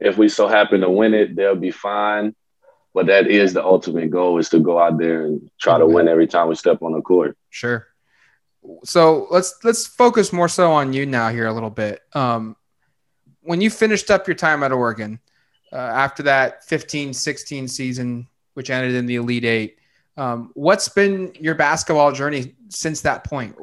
if 0.00 0.16
we 0.16 0.28
so 0.28 0.48
happen 0.48 0.80
to 0.80 0.90
win 0.90 1.14
it, 1.14 1.36
they'll 1.36 1.54
be 1.54 1.70
fine. 1.70 2.34
But 2.94 3.06
that 3.06 3.26
is 3.26 3.52
the 3.52 3.64
ultimate 3.64 4.10
goal: 4.10 4.38
is 4.38 4.48
to 4.50 4.58
go 4.58 4.78
out 4.78 4.98
there 4.98 5.26
and 5.26 5.50
try 5.60 5.78
to 5.78 5.86
win 5.86 6.08
every 6.08 6.26
time 6.26 6.48
we 6.48 6.54
step 6.54 6.82
on 6.82 6.92
the 6.92 7.02
court. 7.02 7.36
Sure. 7.50 7.86
So 8.84 9.26
let's 9.30 9.54
let's 9.62 9.86
focus 9.86 10.32
more 10.32 10.48
so 10.48 10.72
on 10.72 10.92
you 10.92 11.06
now 11.06 11.28
here 11.30 11.46
a 11.46 11.52
little 11.52 11.70
bit. 11.70 12.00
Um, 12.14 12.56
when 13.42 13.60
you 13.60 13.70
finished 13.70 14.10
up 14.10 14.26
your 14.26 14.36
time 14.36 14.62
at 14.62 14.72
Oregon, 14.72 15.18
uh, 15.72 15.76
after 15.76 16.22
that 16.24 16.64
15-16 16.68 17.68
season, 17.68 18.28
which 18.54 18.70
ended 18.70 18.94
in 18.94 19.06
the 19.06 19.16
Elite 19.16 19.44
Eight, 19.44 19.78
um, 20.16 20.50
what's 20.54 20.88
been 20.88 21.32
your 21.40 21.54
basketball 21.54 22.12
journey 22.12 22.54
since 22.68 23.00
that 23.02 23.24
point? 23.24 23.56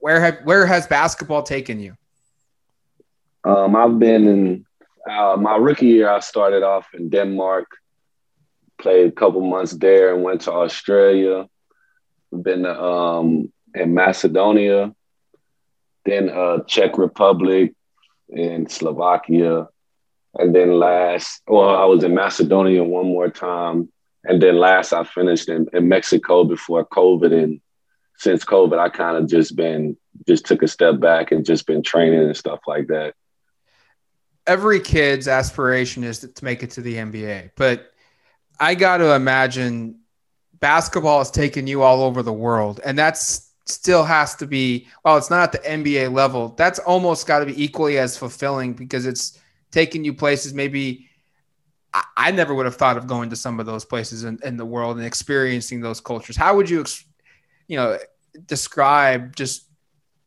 Where 0.00 0.20
have 0.20 0.38
where 0.44 0.66
has 0.66 0.86
basketball 0.86 1.42
taken 1.42 1.78
you? 1.80 1.96
Um, 3.44 3.76
I've 3.76 3.98
been 3.98 4.26
in 4.28 4.66
uh, 5.08 5.36
my 5.36 5.56
rookie 5.56 5.86
year. 5.86 6.10
I 6.10 6.20
started 6.20 6.62
off 6.62 6.88
in 6.94 7.08
Denmark, 7.08 7.66
played 8.78 9.08
a 9.08 9.12
couple 9.12 9.40
months 9.40 9.72
there, 9.72 10.14
and 10.14 10.22
went 10.22 10.42
to 10.42 10.52
Australia. 10.52 11.48
Been 12.32 12.64
um, 12.64 13.52
in 13.74 13.92
Macedonia, 13.92 14.94
then 16.04 16.30
uh, 16.30 16.62
Czech 16.64 16.96
Republic, 16.96 17.74
and 18.28 18.70
Slovakia, 18.70 19.68
and 20.34 20.54
then 20.54 20.78
last, 20.78 21.42
well, 21.46 21.70
I 21.70 21.84
was 21.86 22.04
in 22.04 22.14
Macedonia 22.14 22.84
one 22.84 23.06
more 23.06 23.30
time 23.30 23.88
and 24.24 24.40
then 24.42 24.58
last 24.58 24.92
I 24.92 25.04
finished 25.04 25.48
in, 25.48 25.68
in 25.72 25.88
Mexico 25.88 26.44
before 26.44 26.86
COVID. 26.86 27.32
And 27.32 27.60
since 28.16 28.44
COVID, 28.44 28.78
I 28.78 28.88
kind 28.88 29.16
of 29.16 29.28
just 29.28 29.56
been, 29.56 29.96
just 30.26 30.46
took 30.46 30.62
a 30.62 30.68
step 30.68 31.00
back 31.00 31.32
and 31.32 31.44
just 31.44 31.66
been 31.66 31.82
training 31.82 32.20
and 32.20 32.36
stuff 32.36 32.60
like 32.66 32.88
that. 32.88 33.14
Every 34.46 34.80
kid's 34.80 35.28
aspiration 35.28 36.04
is 36.04 36.20
to 36.20 36.44
make 36.44 36.62
it 36.62 36.70
to 36.72 36.82
the 36.82 36.94
NBA, 36.94 37.52
but 37.56 37.92
I 38.58 38.74
got 38.74 38.98
to 38.98 39.14
imagine 39.14 40.00
basketball 40.58 41.18
has 41.18 41.30
taken 41.30 41.66
you 41.66 41.82
all 41.82 42.02
over 42.02 42.22
the 42.22 42.32
world. 42.32 42.80
And 42.84 42.98
that's 42.98 43.52
still 43.66 44.04
has 44.04 44.34
to 44.36 44.46
be, 44.46 44.86
while 45.02 45.16
it's 45.16 45.30
not 45.30 45.54
at 45.54 45.62
the 45.62 45.68
NBA 45.68 46.12
level, 46.12 46.48
that's 46.56 46.78
almost 46.80 47.26
got 47.26 47.40
to 47.40 47.46
be 47.46 47.62
equally 47.62 47.98
as 47.98 48.16
fulfilling 48.16 48.74
because 48.74 49.06
it's 49.06 49.38
taking 49.70 50.04
you 50.04 50.12
places 50.12 50.52
maybe 50.52 51.09
I, 51.92 52.04
I 52.16 52.30
never 52.30 52.54
would 52.54 52.66
have 52.66 52.76
thought 52.76 52.96
of 52.96 53.06
going 53.06 53.30
to 53.30 53.36
some 53.36 53.60
of 53.60 53.66
those 53.66 53.84
places 53.84 54.24
in, 54.24 54.38
in, 54.44 54.56
the 54.56 54.64
world 54.64 54.96
and 54.96 55.06
experiencing 55.06 55.80
those 55.80 56.00
cultures. 56.00 56.36
How 56.36 56.56
would 56.56 56.70
you, 56.70 56.84
you 57.68 57.76
know, 57.76 57.98
describe 58.46 59.34
just 59.36 59.66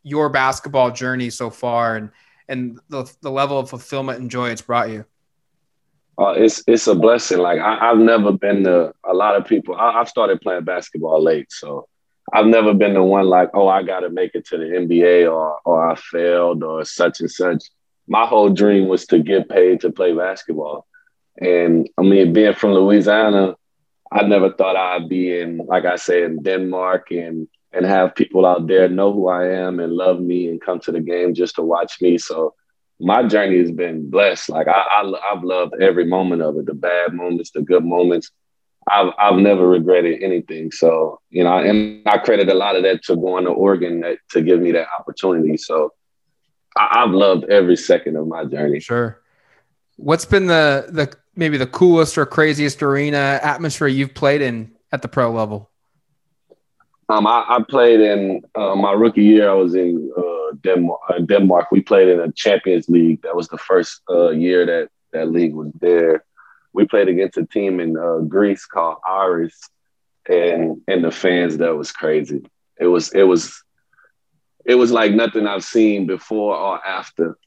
your 0.03 0.29
basketball 0.29 0.91
journey 0.91 1.29
so 1.29 1.49
far 1.49 1.95
and 1.95 2.09
and 2.49 2.79
the, 2.89 3.09
the 3.21 3.31
level 3.31 3.57
of 3.57 3.69
fulfillment 3.69 4.19
and 4.19 4.29
joy 4.29 4.49
it's 4.49 4.61
brought 4.61 4.89
you? 4.89 5.05
Uh, 6.19 6.33
it's 6.37 6.63
it's 6.67 6.87
a 6.87 6.93
blessing. 6.93 7.39
Like 7.39 7.59
I, 7.59 7.87
have 7.87 7.97
never 7.97 8.31
been 8.31 8.63
to 8.65 8.93
a 9.03 9.13
lot 9.13 9.35
of 9.35 9.47
people. 9.47 9.75
I, 9.75 9.93
have 9.93 10.09
started 10.09 10.41
playing 10.41 10.63
basketball 10.63 11.23
late, 11.23 11.51
so 11.51 11.87
I've 12.31 12.45
never 12.45 12.73
been 12.73 12.93
the 12.93 13.03
one 13.03 13.25
like, 13.25 13.49
oh, 13.53 13.67
I 13.67 13.81
got 13.81 14.01
to 14.01 14.09
make 14.09 14.35
it 14.35 14.45
to 14.47 14.57
the 14.57 14.65
NBA 14.65 15.31
or 15.31 15.57
or 15.65 15.89
I 15.89 15.95
failed 15.95 16.63
or 16.63 16.85
such 16.85 17.21
and 17.21 17.31
such. 17.31 17.63
My 18.07 18.27
whole 18.27 18.49
dream 18.49 18.87
was 18.87 19.07
to 19.07 19.19
get 19.19 19.49
paid 19.49 19.79
to 19.81 19.91
play 19.91 20.13
basketball, 20.13 20.85
and 21.37 21.89
I 21.97 22.01
mean, 22.01 22.33
being 22.33 22.53
from 22.53 22.71
Louisiana, 22.73 23.55
I 24.11 24.23
never 24.23 24.51
thought 24.51 24.75
I'd 24.75 25.09
be 25.09 25.39
in, 25.39 25.57
like 25.57 25.85
I 25.85 25.95
said, 25.95 26.23
in 26.23 26.43
Denmark 26.43 27.11
and 27.11 27.47
and 27.73 27.85
have 27.85 28.13
people 28.13 28.45
out 28.45 28.67
there 28.67 28.87
know 28.87 29.11
who 29.11 29.27
I 29.27 29.47
am 29.47 29.79
and 29.79 29.93
love 29.93 30.19
me 30.19 30.47
and 30.47 30.61
come 30.61 30.79
to 30.81 30.91
the 30.91 30.99
game 30.99 31.33
just 31.33 31.55
to 31.55 31.63
watch 31.63 31.99
me. 32.01 32.19
So 32.19 32.53
my 32.99 33.23
journey 33.23 33.57
has 33.57 33.71
been 33.71 34.11
blessed. 34.11 34.49
Like 34.49 34.67
I, 34.67 34.71
I 34.71 35.11
have 35.33 35.43
loved 35.43 35.73
every 35.81 36.05
moment 36.05 36.43
of 36.43 36.55
it, 36.57 36.67
the 36.67 36.75
bad 36.75 37.13
moments, 37.13 37.49
the 37.49 37.63
good 37.63 37.83
moments. 37.83 38.29
I've 38.87 39.13
I've 39.17 39.37
never 39.37 39.67
regretted 39.67 40.21
anything. 40.21 40.71
So 40.71 41.19
you 41.31 41.43
know, 41.43 41.57
and 41.57 42.03
I 42.05 42.17
credit 42.19 42.49
a 42.49 42.53
lot 42.53 42.75
of 42.75 42.83
that 42.83 43.03
to 43.05 43.15
going 43.15 43.45
to 43.45 43.51
Oregon 43.51 44.01
that, 44.01 44.19
to 44.31 44.41
give 44.41 44.59
me 44.59 44.71
that 44.73 44.87
opportunity. 44.99 45.57
So 45.57 45.93
I, 46.77 47.03
I've 47.03 47.11
loved 47.11 47.45
every 47.45 47.77
second 47.77 48.17
of 48.17 48.27
my 48.27 48.45
journey. 48.45 48.79
Sure. 48.81 49.19
What's 49.95 50.25
been 50.25 50.47
the 50.47 50.85
the 50.89 51.15
maybe 51.35 51.57
the 51.57 51.67
coolest 51.67 52.17
or 52.17 52.25
craziest 52.25 52.81
arena 52.83 53.39
atmosphere 53.41 53.87
you've 53.87 54.13
played 54.13 54.41
in 54.41 54.71
at 54.91 55.01
the 55.01 55.07
pro 55.07 55.31
level? 55.31 55.69
Um, 57.09 57.27
I, 57.27 57.45
I 57.47 57.59
played 57.67 57.99
in 57.99 58.41
uh, 58.55 58.75
my 58.75 58.93
rookie 58.93 59.23
year. 59.23 59.49
I 59.49 59.53
was 59.53 59.75
in 59.75 60.11
uh, 60.17 60.55
Denmark. 60.63 60.99
Uh, 61.09 61.19
Denmark. 61.19 61.71
We 61.71 61.81
played 61.81 62.07
in 62.07 62.19
a 62.19 62.31
Champions 62.31 62.87
League. 62.87 63.21
That 63.23 63.35
was 63.35 63.47
the 63.49 63.57
first 63.57 64.01
uh, 64.09 64.29
year 64.29 64.65
that 64.65 64.89
that 65.11 65.29
league 65.31 65.53
was 65.53 65.71
there. 65.79 66.23
We 66.71 66.85
played 66.85 67.07
against 67.07 67.37
a 67.37 67.45
team 67.45 67.79
in 67.79 67.97
uh, 67.97 68.19
Greece 68.19 68.65
called 68.65 68.97
Aris, 69.07 69.69
and 70.27 70.81
and 70.87 71.03
the 71.03 71.11
fans 71.11 71.57
that 71.57 71.75
was 71.75 71.91
crazy. 71.91 72.45
It 72.79 72.87
was 72.87 73.13
it 73.13 73.23
was 73.23 73.63
it 74.65 74.75
was 74.75 74.91
like 74.91 75.13
nothing 75.13 75.45
I've 75.45 75.65
seen 75.65 76.07
before 76.07 76.55
or 76.55 76.85
after. 76.85 77.37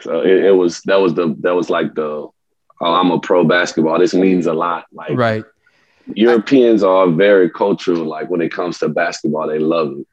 So 0.00 0.20
it, 0.20 0.44
it 0.44 0.52
was 0.52 0.82
that 0.82 1.00
was 1.00 1.14
the 1.14 1.34
that 1.40 1.54
was 1.54 1.70
like 1.70 1.94
the 1.94 2.28
oh, 2.82 2.94
I'm 2.94 3.10
a 3.10 3.18
pro 3.18 3.44
basketball. 3.44 3.98
This 3.98 4.14
means 4.14 4.46
a 4.46 4.52
lot. 4.52 4.86
Like 4.92 5.16
right. 5.16 5.44
Europeans 6.14 6.82
are 6.82 7.08
very 7.08 7.48
cultural. 7.48 8.04
Like 8.04 8.28
when 8.28 8.40
it 8.40 8.52
comes 8.52 8.78
to 8.78 8.88
basketball, 8.88 9.46
they 9.46 9.58
love 9.58 9.92
it. 9.98 10.06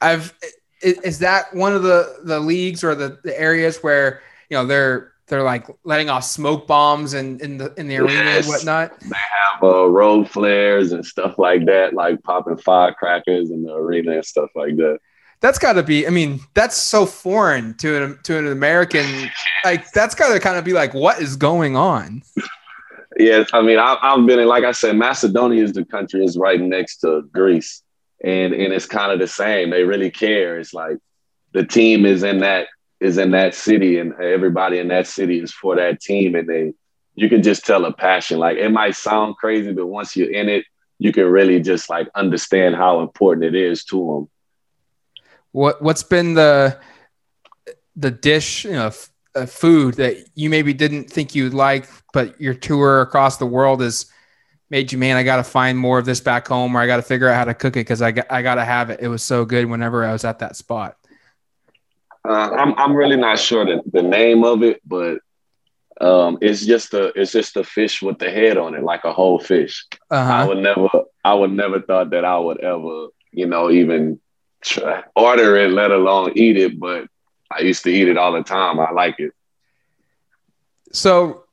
I've 0.00 0.34
is 0.82 1.18
that 1.20 1.54
one 1.54 1.74
of 1.74 1.82
the 1.82 2.20
the 2.24 2.40
leagues 2.40 2.82
or 2.82 2.94
the, 2.94 3.18
the 3.22 3.38
areas 3.38 3.78
where 3.78 4.22
you 4.50 4.56
know 4.56 4.66
they're 4.66 5.12
they're 5.28 5.42
like 5.42 5.66
letting 5.84 6.08
off 6.08 6.24
smoke 6.24 6.66
bombs 6.66 7.14
in, 7.14 7.40
in 7.40 7.58
the 7.58 7.72
in 7.76 7.88
the 7.88 7.96
arena 7.98 8.12
yes. 8.12 8.44
and 8.44 8.48
whatnot. 8.48 9.00
They 9.00 9.16
have 9.16 9.62
uh, 9.62 9.86
road 9.86 10.28
flares 10.28 10.92
and 10.92 11.04
stuff 11.04 11.38
like 11.38 11.66
that, 11.66 11.94
like 11.94 12.22
popping 12.22 12.56
firecrackers 12.58 13.50
in 13.50 13.62
the 13.62 13.74
arena 13.74 14.12
and 14.12 14.24
stuff 14.24 14.50
like 14.54 14.76
that 14.76 14.98
that's 15.40 15.58
got 15.58 15.74
to 15.74 15.82
be. 15.82 16.06
I 16.06 16.10
mean, 16.10 16.40
that's 16.54 16.76
so 16.76 17.06
foreign 17.06 17.74
to 17.74 18.02
an 18.02 18.18
to 18.24 18.38
an 18.38 18.46
American. 18.46 19.30
Like 19.64 19.90
that's 19.92 20.14
got 20.14 20.32
to 20.32 20.40
kind 20.40 20.56
of 20.56 20.64
be 20.64 20.72
like, 20.72 20.94
what 20.94 21.20
is 21.20 21.36
going 21.36 21.76
on? 21.76 22.22
Yes, 23.18 23.48
I 23.52 23.62
mean, 23.62 23.78
I, 23.78 23.96
have 24.02 24.26
been 24.26 24.38
in. 24.38 24.48
Like 24.48 24.64
I 24.64 24.72
said, 24.72 24.96
Macedonia 24.96 25.62
is 25.62 25.72
the 25.72 25.84
country 25.84 26.24
is 26.24 26.36
right 26.36 26.60
next 26.60 26.98
to 26.98 27.22
Greece, 27.32 27.82
and 28.22 28.52
and 28.52 28.72
it's 28.72 28.86
kind 28.86 29.12
of 29.12 29.18
the 29.18 29.26
same. 29.26 29.70
They 29.70 29.84
really 29.84 30.10
care. 30.10 30.58
It's 30.58 30.74
like 30.74 30.98
the 31.52 31.64
team 31.64 32.04
is 32.04 32.22
in 32.22 32.38
that 32.38 32.68
is 33.00 33.18
in 33.18 33.30
that 33.30 33.54
city, 33.54 33.98
and 33.98 34.14
everybody 34.14 34.78
in 34.78 34.88
that 34.88 35.06
city 35.06 35.40
is 35.40 35.52
for 35.52 35.76
that 35.76 36.00
team, 36.00 36.34
and 36.34 36.48
they 36.48 36.74
you 37.14 37.28
can 37.28 37.42
just 37.42 37.64
tell 37.64 37.84
a 37.86 37.92
passion. 37.92 38.38
Like 38.38 38.58
it 38.58 38.70
might 38.70 38.96
sound 38.96 39.36
crazy, 39.36 39.72
but 39.72 39.86
once 39.86 40.14
you're 40.14 40.30
in 40.30 40.48
it, 40.48 40.64
you 40.98 41.12
can 41.12 41.24
really 41.24 41.60
just 41.60 41.88
like 41.88 42.08
understand 42.14 42.74
how 42.74 43.00
important 43.00 43.44
it 43.44 43.54
is 43.54 43.84
to 43.84 43.96
them 43.96 44.28
what 45.56 45.80
what's 45.80 46.02
been 46.02 46.34
the 46.34 46.78
the 47.96 48.10
dish, 48.10 48.66
you 48.66 48.72
know, 48.72 48.88
f- 48.88 49.08
uh, 49.34 49.46
food 49.46 49.94
that 49.94 50.18
you 50.34 50.50
maybe 50.50 50.74
didn't 50.74 51.08
think 51.10 51.34
you'd 51.34 51.54
like, 51.54 51.88
but 52.12 52.38
your 52.38 52.52
tour 52.52 53.00
across 53.00 53.38
the 53.38 53.46
world 53.46 53.80
has 53.80 54.04
made 54.68 54.92
you, 54.92 54.98
man, 54.98 55.16
I 55.16 55.22
got 55.22 55.36
to 55.36 55.44
find 55.44 55.78
more 55.78 55.98
of 55.98 56.04
this 56.04 56.20
back 56.20 56.46
home, 56.46 56.76
or 56.76 56.80
I 56.80 56.86
got 56.86 56.96
to 56.96 57.02
figure 57.02 57.26
out 57.30 57.36
how 57.36 57.44
to 57.46 57.54
cook 57.54 57.74
it 57.76 57.80
because 57.80 58.02
I 58.02 58.12
got 58.12 58.26
I 58.30 58.42
got 58.42 58.56
to 58.56 58.66
have 58.66 58.90
it. 58.90 59.00
It 59.00 59.08
was 59.08 59.22
so 59.22 59.46
good 59.46 59.64
whenever 59.64 60.04
I 60.04 60.12
was 60.12 60.26
at 60.26 60.40
that 60.40 60.56
spot. 60.56 60.98
Uh, 62.28 62.50
I'm 62.50 62.74
I'm 62.74 62.94
really 62.94 63.16
not 63.16 63.38
sure 63.38 63.64
the, 63.64 63.80
the 63.90 64.02
name 64.02 64.44
of 64.44 64.62
it, 64.62 64.82
but 64.84 65.20
um, 66.02 66.36
it's 66.42 66.66
just 66.66 66.92
a 66.92 67.18
it's 67.18 67.32
just 67.32 67.56
a 67.56 67.64
fish 67.64 68.02
with 68.02 68.18
the 68.18 68.30
head 68.30 68.58
on 68.58 68.74
it, 68.74 68.82
like 68.82 69.04
a 69.04 69.12
whole 69.12 69.38
fish. 69.38 69.86
Uh-huh. 70.10 70.32
I 70.32 70.44
would 70.44 70.58
never 70.58 70.88
I 71.24 71.32
would 71.32 71.52
never 71.52 71.80
thought 71.80 72.10
that 72.10 72.26
I 72.26 72.38
would 72.38 72.60
ever 72.60 73.06
you 73.32 73.46
know 73.46 73.70
even 73.70 74.20
try, 74.66 75.02
order 75.14 75.56
it, 75.56 75.70
let 75.70 75.90
alone 75.90 76.32
eat 76.34 76.56
it. 76.56 76.78
But 76.78 77.08
I 77.50 77.60
used 77.60 77.84
to 77.84 77.90
eat 77.90 78.08
it 78.08 78.18
all 78.18 78.32
the 78.32 78.42
time. 78.42 78.78
I 78.80 78.90
like 78.90 79.18
it. 79.18 79.32
So, 80.92 81.44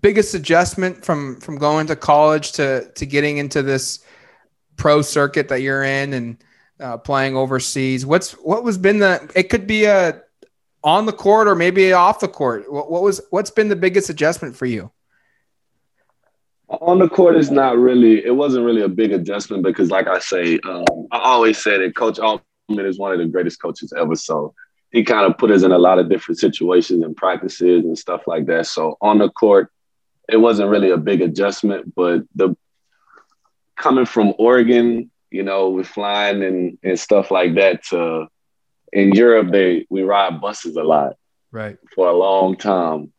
biggest 0.00 0.34
adjustment 0.34 1.04
from 1.04 1.40
from 1.40 1.58
going 1.58 1.86
to 1.86 1.96
college 1.96 2.52
to 2.52 2.90
to 2.94 3.06
getting 3.06 3.38
into 3.38 3.62
this 3.62 4.00
pro 4.76 5.02
circuit 5.02 5.48
that 5.48 5.62
you're 5.62 5.84
in 5.84 6.12
and 6.12 6.44
uh, 6.80 6.96
playing 6.98 7.36
overseas. 7.36 8.04
What's 8.04 8.32
what 8.32 8.64
was 8.64 8.78
been 8.78 8.98
the? 8.98 9.30
It 9.34 9.44
could 9.44 9.66
be 9.66 9.84
a 9.84 10.20
on 10.82 11.06
the 11.06 11.12
court 11.12 11.48
or 11.48 11.54
maybe 11.54 11.92
off 11.92 12.20
the 12.20 12.28
court. 12.28 12.70
What, 12.70 12.90
what 12.90 13.02
was 13.02 13.20
what's 13.30 13.50
been 13.50 13.68
the 13.68 13.76
biggest 13.76 14.10
adjustment 14.10 14.56
for 14.56 14.66
you? 14.66 14.90
On 16.68 16.98
the 16.98 17.08
court 17.08 17.36
is 17.36 17.50
not 17.50 17.78
really. 17.78 18.24
It 18.24 18.34
wasn't 18.34 18.66
really 18.66 18.82
a 18.82 18.88
big 18.88 19.12
adjustment 19.12 19.62
because, 19.62 19.90
like 19.90 20.06
I 20.06 20.18
say, 20.18 20.58
um, 20.64 20.84
I 21.10 21.18
always 21.18 21.62
said 21.62 21.80
it. 21.80 21.96
Coach 21.96 22.18
Altman 22.18 22.44
is 22.68 22.98
one 22.98 23.12
of 23.12 23.18
the 23.18 23.26
greatest 23.26 23.60
coaches 23.60 23.92
ever. 23.96 24.14
So 24.14 24.54
he 24.90 25.04
kind 25.04 25.30
of 25.30 25.38
put 25.38 25.50
us 25.50 25.62
in 25.62 25.72
a 25.72 25.78
lot 25.78 25.98
of 25.98 26.08
different 26.08 26.38
situations 26.38 27.04
and 27.04 27.16
practices 27.16 27.84
and 27.84 27.98
stuff 27.98 28.22
like 28.26 28.46
that. 28.46 28.66
So 28.66 28.96
on 29.00 29.18
the 29.18 29.28
court, 29.30 29.70
it 30.28 30.36
wasn't 30.36 30.70
really 30.70 30.90
a 30.90 30.98
big 30.98 31.22
adjustment, 31.22 31.94
but 31.94 32.22
the 32.34 32.54
coming 33.76 34.06
from 34.06 34.34
Oregon, 34.38 35.10
you 35.30 35.42
know, 35.42 35.70
with 35.70 35.86
flying 35.86 36.42
and, 36.42 36.78
and 36.82 36.98
stuff 36.98 37.30
like 37.30 37.54
that 37.54 37.84
to 37.86 38.26
in 38.92 39.12
Europe, 39.12 39.50
they 39.52 39.86
we 39.88 40.02
ride 40.02 40.40
buses 40.40 40.76
a 40.76 40.82
lot. 40.82 41.16
Right. 41.50 41.78
For 41.94 42.08
a 42.08 42.16
long 42.16 42.56
time 42.56 43.12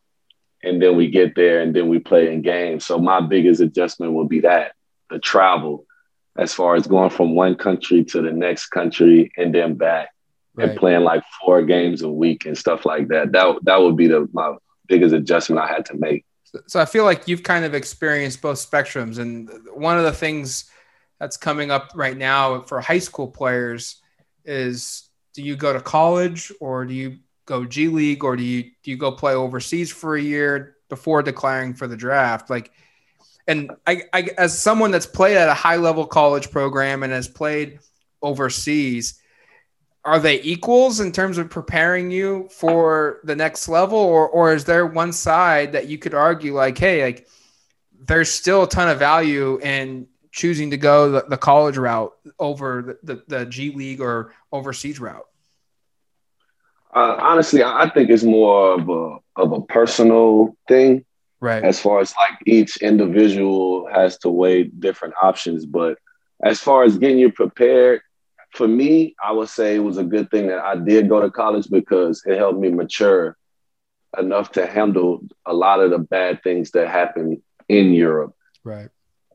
and 0.62 0.80
then 0.80 0.96
we 0.96 1.10
get 1.10 1.34
there 1.34 1.60
and 1.60 1.74
then 1.74 1.88
we 1.88 1.98
play 1.98 2.32
in 2.32 2.42
games. 2.42 2.84
So 2.84 2.98
my 2.98 3.20
biggest 3.20 3.60
adjustment 3.60 4.12
would 4.12 4.28
be 4.28 4.40
that 4.40 4.72
the 5.08 5.18
travel, 5.18 5.84
as 6.38 6.54
far 6.54 6.74
as 6.74 6.86
going 6.86 7.10
from 7.10 7.34
one 7.34 7.54
country 7.54 8.04
to 8.04 8.22
the 8.22 8.32
next 8.32 8.68
country 8.68 9.30
and 9.36 9.54
then 9.54 9.74
back 9.74 10.10
right. 10.54 10.70
and 10.70 10.78
playing 10.78 11.02
like 11.02 11.22
four 11.40 11.62
games 11.62 12.02
a 12.02 12.10
week 12.10 12.46
and 12.46 12.56
stuff 12.56 12.86
like 12.86 13.08
that. 13.08 13.32
That 13.32 13.58
that 13.62 13.80
would 13.80 13.96
be 13.96 14.06
the 14.06 14.28
my 14.32 14.54
biggest 14.86 15.14
adjustment 15.14 15.62
I 15.62 15.66
had 15.66 15.84
to 15.86 15.96
make. 15.96 16.24
So 16.66 16.80
I 16.80 16.84
feel 16.84 17.04
like 17.04 17.28
you've 17.28 17.44
kind 17.44 17.64
of 17.64 17.74
experienced 17.74 18.42
both 18.42 18.58
spectrums, 18.58 19.18
and 19.18 19.48
one 19.72 19.98
of 19.98 20.04
the 20.04 20.12
things 20.12 20.70
that's 21.18 21.36
coming 21.36 21.70
up 21.70 21.92
right 21.94 22.16
now 22.16 22.62
for 22.62 22.80
high 22.80 22.98
school 22.98 23.28
players 23.28 24.00
is 24.44 25.10
do 25.34 25.42
you 25.42 25.54
go 25.54 25.72
to 25.72 25.80
college 25.80 26.50
or 26.60 26.84
do 26.86 26.94
you 26.94 27.18
go 27.46 27.64
G 27.64 27.88
League 27.88 28.24
or 28.24 28.36
do 28.36 28.42
you 28.42 28.62
do 28.82 28.90
you 28.90 28.96
go 28.96 29.12
play 29.12 29.34
overseas 29.34 29.92
for 29.92 30.16
a 30.16 30.20
year 30.20 30.76
before 30.88 31.22
declaring 31.22 31.74
for 31.74 31.86
the 31.86 31.96
draft? 31.96 32.50
Like, 32.50 32.72
and 33.50 33.72
I, 33.84 34.02
I 34.12 34.28
as 34.38 34.56
someone 34.56 34.92
that's 34.92 35.06
played 35.06 35.36
at 35.36 35.48
a 35.48 35.54
high 35.54 35.76
level 35.76 36.06
college 36.06 36.52
program 36.52 37.02
and 37.02 37.12
has 37.12 37.26
played 37.26 37.80
overseas, 38.22 39.20
are 40.04 40.20
they 40.20 40.40
equals 40.42 41.00
in 41.00 41.10
terms 41.10 41.36
of 41.36 41.50
preparing 41.50 42.12
you 42.12 42.48
for 42.52 43.18
the 43.24 43.34
next 43.34 43.68
level, 43.68 43.98
or 43.98 44.28
or 44.28 44.54
is 44.54 44.64
there 44.64 44.86
one 44.86 45.12
side 45.12 45.72
that 45.72 45.88
you 45.88 45.98
could 45.98 46.14
argue 46.14 46.54
like, 46.54 46.78
hey, 46.78 47.02
like 47.02 47.26
there's 48.06 48.30
still 48.30 48.62
a 48.62 48.68
ton 48.68 48.88
of 48.88 49.00
value 49.00 49.58
in 49.62 50.06
choosing 50.30 50.70
to 50.70 50.76
go 50.76 51.10
the, 51.10 51.24
the 51.28 51.36
college 51.36 51.76
route 51.76 52.12
over 52.38 52.98
the, 53.02 53.14
the, 53.14 53.22
the 53.26 53.46
G 53.46 53.72
League 53.72 54.00
or 54.00 54.32
overseas 54.52 55.00
route? 55.00 55.26
Uh, 56.94 57.16
honestly, 57.20 57.64
I 57.64 57.90
think 57.90 58.10
it's 58.10 58.22
more 58.22 58.74
of 58.74 58.88
a 58.88 59.18
of 59.42 59.52
a 59.52 59.60
personal 59.62 60.56
thing. 60.68 61.04
Right. 61.40 61.64
As 61.64 61.80
far 61.80 62.00
as 62.00 62.14
like 62.16 62.38
each 62.46 62.76
individual 62.78 63.88
has 63.92 64.18
to 64.18 64.28
weigh 64.28 64.64
different 64.64 65.14
options, 65.22 65.64
but 65.64 65.98
as 66.42 66.60
far 66.60 66.84
as 66.84 66.98
getting 66.98 67.18
you 67.18 67.32
prepared, 67.32 68.02
for 68.52 68.66
me, 68.66 69.14
I 69.24 69.32
would 69.32 69.48
say 69.48 69.76
it 69.76 69.80
was 69.80 69.98
a 69.98 70.04
good 70.04 70.30
thing 70.30 70.48
that 70.48 70.58
I 70.58 70.76
did 70.76 71.08
go 71.08 71.20
to 71.20 71.30
college 71.30 71.68
because 71.70 72.22
it 72.26 72.36
helped 72.36 72.58
me 72.58 72.68
mature 72.70 73.36
enough 74.18 74.52
to 74.52 74.66
handle 74.66 75.20
a 75.46 75.52
lot 75.52 75.80
of 75.80 75.90
the 75.90 75.98
bad 75.98 76.42
things 76.42 76.72
that 76.72 76.88
happen 76.88 77.42
in 77.68 77.94
Europe. 77.94 78.34
Right. 78.64 78.88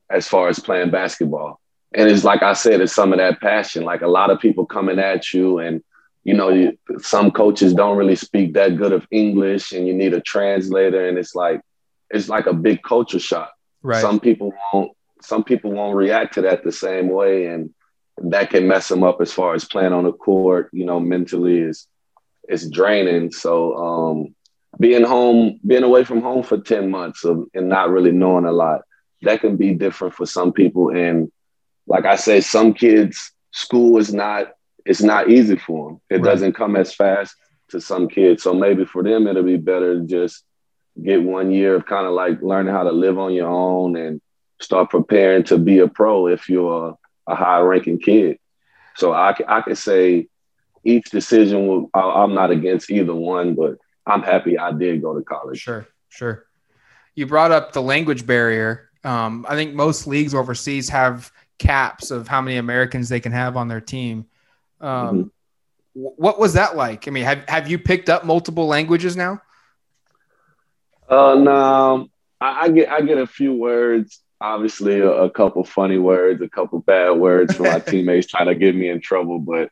As 0.09 0.27
far 0.27 0.49
as 0.49 0.59
playing 0.59 0.91
basketball. 0.91 1.59
and 1.93 2.09
it's 2.09 2.23
like 2.23 2.43
I 2.43 2.53
said, 2.53 2.81
it's 2.81 2.93
some 2.93 3.13
of 3.13 3.19
that 3.19 3.39
passion. 3.39 3.83
Like 3.83 4.01
a 4.01 4.07
lot 4.07 4.29
of 4.29 4.39
people 4.39 4.65
coming 4.65 4.99
at 4.99 5.33
you, 5.33 5.59
and 5.59 5.81
you 6.23 6.33
know, 6.33 6.49
you, 6.49 6.77
some 6.99 7.31
coaches 7.31 7.73
don't 7.73 7.97
really 7.97 8.15
speak 8.15 8.53
that 8.53 8.77
good 8.77 8.91
of 8.91 9.07
English, 9.11 9.71
and 9.71 9.87
you 9.87 9.93
need 9.93 10.13
a 10.13 10.21
translator, 10.21 11.07
and 11.07 11.17
it's 11.17 11.35
like 11.35 11.61
it's 12.09 12.29
like 12.29 12.45
a 12.45 12.53
big 12.53 12.83
culture 12.83 13.19
shock. 13.19 13.51
Right. 13.81 14.01
Some 14.01 14.19
people 14.19 14.53
won't. 14.73 14.91
Some 15.21 15.43
people 15.43 15.71
won't 15.71 15.95
react 15.95 16.35
to 16.35 16.41
that 16.41 16.63
the 16.63 16.71
same 16.71 17.09
way, 17.09 17.47
and 17.47 17.73
that 18.17 18.49
can 18.49 18.67
mess 18.67 18.87
them 18.87 19.03
up 19.03 19.21
as 19.21 19.31
far 19.31 19.53
as 19.53 19.65
playing 19.65 19.93
on 19.93 20.03
the 20.03 20.11
court. 20.11 20.69
You 20.73 20.85
know, 20.85 20.99
mentally 20.99 21.59
is 21.59 21.87
is 22.47 22.69
draining. 22.69 23.31
So 23.31 23.75
um, 23.75 24.35
being 24.79 25.03
home, 25.03 25.59
being 25.65 25.83
away 25.83 26.03
from 26.03 26.21
home 26.21 26.43
for 26.43 26.59
ten 26.59 26.89
months 26.89 27.25
of, 27.25 27.45
and 27.53 27.69
not 27.69 27.89
really 27.89 28.11
knowing 28.11 28.45
a 28.45 28.51
lot, 28.51 28.81
that 29.23 29.41
can 29.41 29.57
be 29.57 29.73
different 29.73 30.13
for 30.13 30.25
some 30.25 30.51
people. 30.51 30.89
And 30.89 31.31
like 31.87 32.05
I 32.05 32.15
say, 32.15 32.41
some 32.41 32.73
kids, 32.73 33.31
school 33.51 33.97
is 33.97 34.13
not 34.13 34.51
it's 34.85 35.01
not 35.01 35.29
easy 35.29 35.57
for 35.57 35.89
them. 35.89 36.01
It 36.09 36.15
right. 36.15 36.23
doesn't 36.23 36.53
come 36.53 36.75
as 36.75 36.93
fast 36.93 37.35
to 37.69 37.81
some 37.81 38.07
kids. 38.07 38.43
So 38.43 38.53
maybe 38.53 38.85
for 38.85 39.03
them, 39.03 39.27
it'll 39.27 39.43
be 39.43 39.57
better 39.57 39.99
to 39.99 40.05
just 40.05 40.43
get 41.01 41.21
one 41.21 41.51
year 41.51 41.75
of 41.75 41.85
kind 41.85 42.05
of 42.05 42.13
like 42.13 42.41
learning 42.41 42.73
how 42.73 42.83
to 42.83 42.91
live 42.91 43.19
on 43.19 43.33
your 43.33 43.49
own 43.49 43.95
and 43.95 44.21
start 44.61 44.89
preparing 44.89 45.43
to 45.43 45.57
be 45.57 45.79
a 45.79 45.87
pro 45.87 46.27
if 46.27 46.49
you're 46.49 46.89
a, 46.89 47.31
a 47.31 47.35
high 47.35 47.59
ranking 47.59 47.99
kid. 47.99 48.39
So 48.95 49.13
I, 49.13 49.35
I 49.47 49.61
could 49.61 49.77
say 49.77 50.27
each 50.83 51.09
decision 51.09 51.67
will, 51.67 51.89
I, 51.93 51.99
I'm 51.99 52.33
not 52.33 52.51
against 52.51 52.89
either 52.89 53.13
one, 53.13 53.55
but 53.55 53.77
I'm 54.05 54.21
happy 54.21 54.57
I 54.57 54.71
did 54.71 55.01
go 55.01 55.17
to 55.17 55.23
college. 55.23 55.59
Sure, 55.59 55.87
sure. 56.09 56.45
You 57.15 57.25
brought 57.25 57.51
up 57.51 57.73
the 57.73 57.81
language 57.81 58.25
barrier. 58.25 58.89
Um, 59.03 59.45
I 59.49 59.55
think 59.55 59.73
most 59.73 60.07
leagues 60.07 60.33
overseas 60.33 60.89
have 60.89 61.31
caps 61.57 62.11
of 62.11 62.27
how 62.27 62.41
many 62.41 62.57
Americans 62.57 63.09
they 63.09 63.19
can 63.19 63.31
have 63.31 63.57
on 63.57 63.67
their 63.67 63.81
team. 63.81 64.25
Um, 64.81 64.89
mm-hmm. 64.99 65.27
What 65.93 66.39
was 66.39 66.53
that 66.53 66.75
like? 66.75 67.07
I 67.07 67.11
mean, 67.11 67.23
have 67.23 67.47
have 67.47 67.69
you 67.69 67.79
picked 67.79 68.09
up 68.09 68.25
multiple 68.25 68.67
languages 68.67 69.15
now? 69.15 69.41
Uh, 71.09 71.35
no, 71.35 72.09
I, 72.41 72.63
I 72.63 72.69
get 72.69 72.89
I 72.89 73.01
get 73.01 73.17
a 73.17 73.27
few 73.27 73.53
words. 73.53 74.21
Obviously, 74.41 74.99
a, 74.99 75.09
a 75.09 75.29
couple 75.29 75.63
funny 75.63 75.97
words, 75.97 76.41
a 76.41 76.49
couple 76.49 76.79
bad 76.79 77.11
words 77.11 77.55
from 77.55 77.67
my 77.67 77.79
teammates 77.87 78.27
trying 78.27 78.47
to 78.47 78.55
get 78.55 78.75
me 78.75 78.89
in 78.89 79.01
trouble. 79.01 79.39
But 79.39 79.69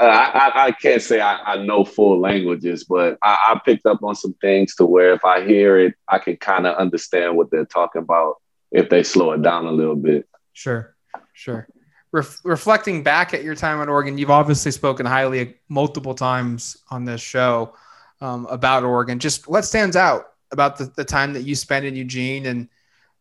uh, 0.00 0.04
I, 0.04 0.66
I, 0.66 0.72
can't 0.72 1.02
say 1.02 1.20
I, 1.20 1.36
I, 1.36 1.64
know 1.64 1.84
full 1.84 2.18
languages, 2.18 2.82
but 2.82 3.16
I, 3.22 3.52
I, 3.52 3.60
picked 3.64 3.86
up 3.86 4.02
on 4.02 4.16
some 4.16 4.34
things 4.40 4.74
to 4.76 4.86
where 4.86 5.12
if 5.12 5.24
I 5.24 5.46
hear 5.46 5.78
it, 5.78 5.94
I 6.08 6.18
can 6.18 6.36
kind 6.36 6.66
of 6.66 6.76
understand 6.76 7.36
what 7.36 7.50
they're 7.52 7.64
talking 7.64 8.02
about 8.02 8.36
if 8.72 8.88
they 8.88 9.04
slow 9.04 9.30
it 9.32 9.42
down 9.42 9.66
a 9.66 9.70
little 9.70 9.94
bit. 9.94 10.28
Sure, 10.52 10.96
sure. 11.32 11.68
Ref- 12.10 12.40
reflecting 12.42 13.04
back 13.04 13.34
at 13.34 13.44
your 13.44 13.54
time 13.54 13.80
at 13.80 13.88
Oregon, 13.88 14.18
you've 14.18 14.30
obviously 14.32 14.72
spoken 14.72 15.06
highly 15.06 15.58
multiple 15.68 16.14
times 16.14 16.76
on 16.90 17.04
this 17.04 17.20
show 17.20 17.74
um, 18.20 18.46
about 18.46 18.82
Oregon. 18.82 19.20
Just 19.20 19.46
what 19.46 19.64
stands 19.64 19.94
out 19.94 20.33
about 20.54 20.78
the, 20.78 20.90
the 20.96 21.04
time 21.04 21.34
that 21.34 21.42
you 21.42 21.54
spent 21.54 21.84
in 21.84 21.94
Eugene 21.94 22.46
and 22.46 22.68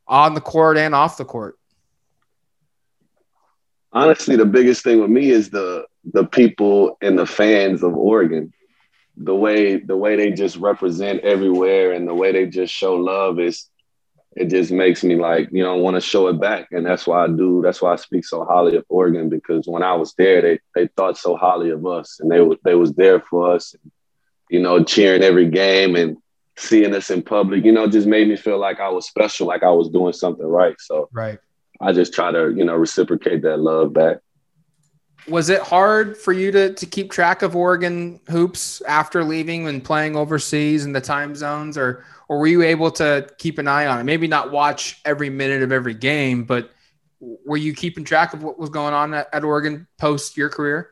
on 0.08 0.34
the 0.34 0.42
court 0.42 0.78
and 0.78 0.96
off 0.96 1.18
the 1.18 1.25
court? 1.25 1.58
Honestly, 3.92 4.36
the 4.36 4.46
biggest 4.46 4.84
thing 4.84 5.02
with 5.02 5.10
me 5.10 5.30
is 5.30 5.50
the 5.50 5.86
the 6.13 6.25
people 6.25 6.98
and 7.02 7.18
the 7.18 7.25
fans 7.25 7.84
of 7.84 7.96
Oregon. 7.96 8.54
The 9.18 9.36
way 9.36 9.78
the 9.78 9.96
way 9.98 10.16
they 10.16 10.32
just 10.32 10.58
represent 10.58 11.20
everywhere 11.22 11.92
and 11.92 12.08
the 12.08 12.16
way 12.16 12.32
they 12.32 12.48
just 12.48 12.74
show 12.74 12.96
love 12.96 13.40
is 13.40 13.70
it 14.36 14.50
just 14.50 14.72
makes 14.72 15.04
me 15.04 15.16
like, 15.16 15.50
you 15.52 15.63
know, 15.63 15.75
want 15.75 15.96
to 15.96 16.02
show 16.02 16.28
it 16.28 16.42
back. 16.42 16.70
And 16.72 16.84
that's 16.84 17.06
why 17.06 17.24
I 17.24 17.28
do, 17.28 17.62
that's 17.63 17.84
why 17.84 17.94
I 17.94 17.98
speak 17.98 18.25
so 18.25 18.44
highly 18.44 18.75
of 18.75 18.86
Oregon, 18.90 19.30
because 19.30 19.68
when 19.68 19.84
I 19.84 19.94
was 19.94 20.16
there, 20.16 20.42
they 20.42 20.60
they 20.74 20.88
thought 20.88 21.18
so 21.18 21.36
highly 21.36 21.70
of 21.70 21.86
us 21.86 22.20
and 22.20 22.32
they 22.32 22.42
they 22.63 22.75
was 22.75 22.94
there 22.94 23.20
for 23.20 23.52
us, 23.52 23.75
you 24.50 24.60
know, 24.60 24.84
cheering 24.84 25.22
every 25.22 25.50
game 25.50 25.96
and 25.96 26.18
seeing 26.57 26.93
us 26.93 27.10
in 27.10 27.22
public, 27.22 27.63
you 27.63 27.71
know, 27.71 27.88
just 27.88 28.08
made 28.08 28.28
me 28.28 28.36
feel 28.36 28.60
like 28.60 28.80
I 28.80 28.89
was 28.89 29.08
special, 29.08 29.47
like 29.47 29.63
I 29.63 29.71
was 29.71 29.89
doing 29.89 30.13
something 30.13 30.45
right. 30.45 30.75
So 30.80 31.10
right. 31.12 31.39
I 31.82 31.93
just 31.93 32.13
try 32.13 32.32
to, 32.32 32.54
you 32.56 32.63
know, 32.63 32.75
reciprocate 32.75 33.41
that 33.43 33.58
love 33.58 33.93
back. 33.93 34.17
Was 35.28 35.49
it 35.49 35.62
hard 35.62 36.17
for 36.17 36.34
you 36.34 36.51
to 36.51 36.73
to 36.73 36.86
keep 36.86 37.10
track 37.10 37.41
of 37.43 37.56
Oregon 37.56 38.19
hoops 38.30 38.82
after 38.82 39.23
leaving 39.23 39.67
and 39.67 39.84
playing 39.84 40.17
overseas 40.17 40.84
and 40.84 40.93
the 40.93 41.01
time 41.01 41.34
zones 41.34 41.78
or 41.78 42.06
or 42.28 42.39
were 42.39 42.47
you 42.47 42.62
able 42.62 42.91
to 42.91 43.30
keep 43.38 43.58
an 43.58 43.67
eye 43.67 43.86
on 43.86 43.99
it? 43.99 44.04
Maybe 44.04 44.28
not 44.28 44.51
watch 44.51 44.99
every 45.06 45.30
minute 45.30 45.63
of 45.63 45.71
every 45.71 45.93
game, 45.93 46.43
but 46.43 46.71
were 47.19 47.58
you 47.58 47.73
keeping 47.73 48.04
track 48.04 48.34
of 48.34 48.43
what 48.43 48.60
was 48.60 48.69
going 48.69 48.93
on 48.93 49.13
at, 49.13 49.30
at 49.34 49.43
Oregon 49.43 49.88
post 49.97 50.36
your 50.36 50.49
career? 50.49 50.91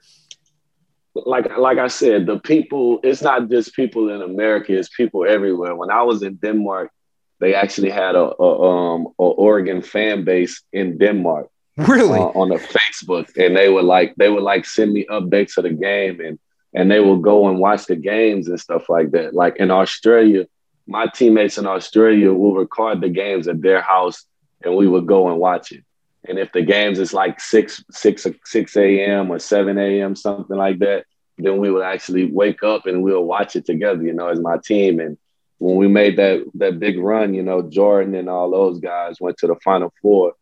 Like 1.13 1.57
like 1.57 1.77
I 1.77 1.87
said, 1.87 2.25
the 2.25 2.39
people, 2.39 2.99
it's 3.03 3.21
not 3.21 3.49
just 3.49 3.75
people 3.75 4.09
in 4.09 4.21
America, 4.21 4.77
it's 4.77 4.89
people 4.89 5.25
everywhere. 5.25 5.75
When 5.75 5.91
I 5.91 6.03
was 6.03 6.23
in 6.23 6.35
Denmark, 6.35 6.91
they 7.39 7.55
actually 7.55 7.89
had 7.89 8.15
a, 8.15 8.31
a 8.41 8.61
um 8.61 9.07
a 9.19 9.23
Oregon 9.23 9.81
fan 9.81 10.23
base 10.23 10.61
in 10.71 10.97
Denmark. 10.97 11.47
Really? 11.77 12.19
Uh, 12.19 12.31
on 12.35 12.49
the 12.49 12.55
Facebook. 12.55 13.29
And 13.37 13.55
they 13.55 13.69
would 13.69 13.85
like 13.85 14.15
they 14.15 14.29
would 14.29 14.43
like 14.43 14.65
send 14.65 14.93
me 14.93 15.05
updates 15.09 15.57
of 15.57 15.63
the 15.63 15.71
game 15.71 16.21
and 16.21 16.39
and 16.73 16.89
they 16.89 16.99
would 16.99 17.21
go 17.21 17.49
and 17.49 17.59
watch 17.59 17.85
the 17.85 17.95
games 17.95 18.47
and 18.47 18.59
stuff 18.59 18.87
like 18.87 19.11
that. 19.11 19.33
Like 19.33 19.57
in 19.57 19.71
Australia, 19.71 20.47
my 20.87 21.07
teammates 21.07 21.57
in 21.57 21.67
Australia 21.67 22.31
will 22.33 22.55
record 22.55 23.01
the 23.01 23.09
games 23.09 23.47
at 23.47 23.61
their 23.61 23.81
house 23.81 24.25
and 24.63 24.75
we 24.75 24.87
would 24.87 25.07
go 25.07 25.29
and 25.29 25.39
watch 25.39 25.71
it. 25.71 25.83
And 26.27 26.37
if 26.37 26.51
the 26.51 26.61
games 26.61 26.99
is 26.99 27.13
like 27.13 27.39
six, 27.39 27.83
six, 27.89 28.27
six 28.45 28.77
a.m. 28.77 29.31
or 29.31 29.39
seven 29.39 29.77
a.m., 29.77 30.15
something 30.15 30.55
like 30.55 30.79
that, 30.79 31.05
then 31.37 31.57
we 31.57 31.71
would 31.71 31.83
actually 31.83 32.31
wake 32.31 32.63
up 32.63 32.85
and 32.85 33.01
we'll 33.01 33.23
watch 33.23 33.55
it 33.55 33.65
together, 33.65 34.03
you 34.03 34.13
know, 34.13 34.27
as 34.27 34.39
my 34.39 34.57
team. 34.63 34.99
And 34.99 35.17
when 35.57 35.77
we 35.77 35.87
made 35.87 36.17
that 36.17 36.45
that 36.55 36.79
big 36.79 36.99
run, 36.99 37.33
you 37.33 37.41
know, 37.41 37.63
Jordan 37.63 38.13
and 38.15 38.29
all 38.29 38.51
those 38.51 38.79
guys 38.79 39.19
went 39.19 39.37
to 39.37 39.47
the 39.47 39.55
Final 39.63 39.91
Four. 40.01 40.33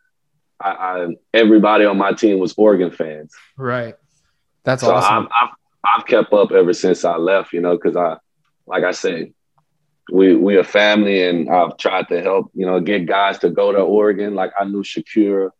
I, 0.60 0.72
I 0.72 1.08
everybody 1.34 1.86
on 1.86 1.98
my 1.98 2.12
team 2.12 2.40
was 2.40 2.54
Oregon 2.58 2.92
fans. 2.92 3.34
Right. 3.56 3.96
That's 4.66 4.82
so 4.82 4.94
awesome. 4.94 5.30
I've, 5.42 5.48
I've, 5.50 6.00
I've 6.02 6.06
kept 6.06 6.34
up 6.34 6.52
ever 6.52 6.74
since 6.74 7.06
I 7.06 7.16
left, 7.16 7.54
you 7.54 7.62
know, 7.62 7.78
because 7.78 7.96
I, 7.96 8.18
like 8.68 8.84
I 8.84 8.92
said, 8.92 9.34
we 10.12 10.36
we 10.36 10.58
a 10.58 10.64
family, 10.64 11.26
and 11.26 11.50
I've 11.50 11.78
tried 11.78 12.10
to 12.10 12.22
help, 12.22 12.52
you 12.54 12.66
know, 12.66 12.82
get 12.82 13.06
guys 13.06 13.40
to 13.40 13.50
go 13.50 13.72
to 13.72 13.80
Oregon. 13.80 14.36
Like 14.36 14.52
I 14.60 14.66
knew 14.66 14.84
Shakur 14.84 15.52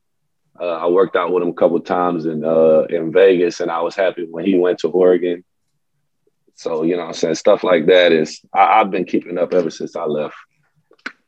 uh, 0.60 0.66
I 0.66 0.88
worked 0.88 1.16
out 1.16 1.32
with 1.32 1.44
him 1.44 1.50
a 1.50 1.54
couple 1.54 1.80
times 1.80 2.26
in 2.26 2.44
uh, 2.44 2.82
in 2.90 3.12
Vegas, 3.12 3.60
and 3.60 3.72
I 3.72 3.82
was 3.82 3.96
happy 3.96 4.28
when 4.30 4.46
he 4.46 4.58
went 4.58 4.80
to 4.80 4.90
Oregon. 4.90 5.44
So 6.56 6.84
you 6.84 6.98
know, 6.98 7.04
I'm 7.04 7.14
saying 7.14 7.36
stuff 7.36 7.64
like 7.64 7.86
that 7.86 8.12
is 8.12 8.42
I, 8.54 8.82
I've 8.82 8.92
been 8.92 9.06
keeping 9.06 9.38
up 9.38 9.54
ever 9.54 9.70
since 9.70 9.96
I 9.96 10.04
left. 10.04 10.36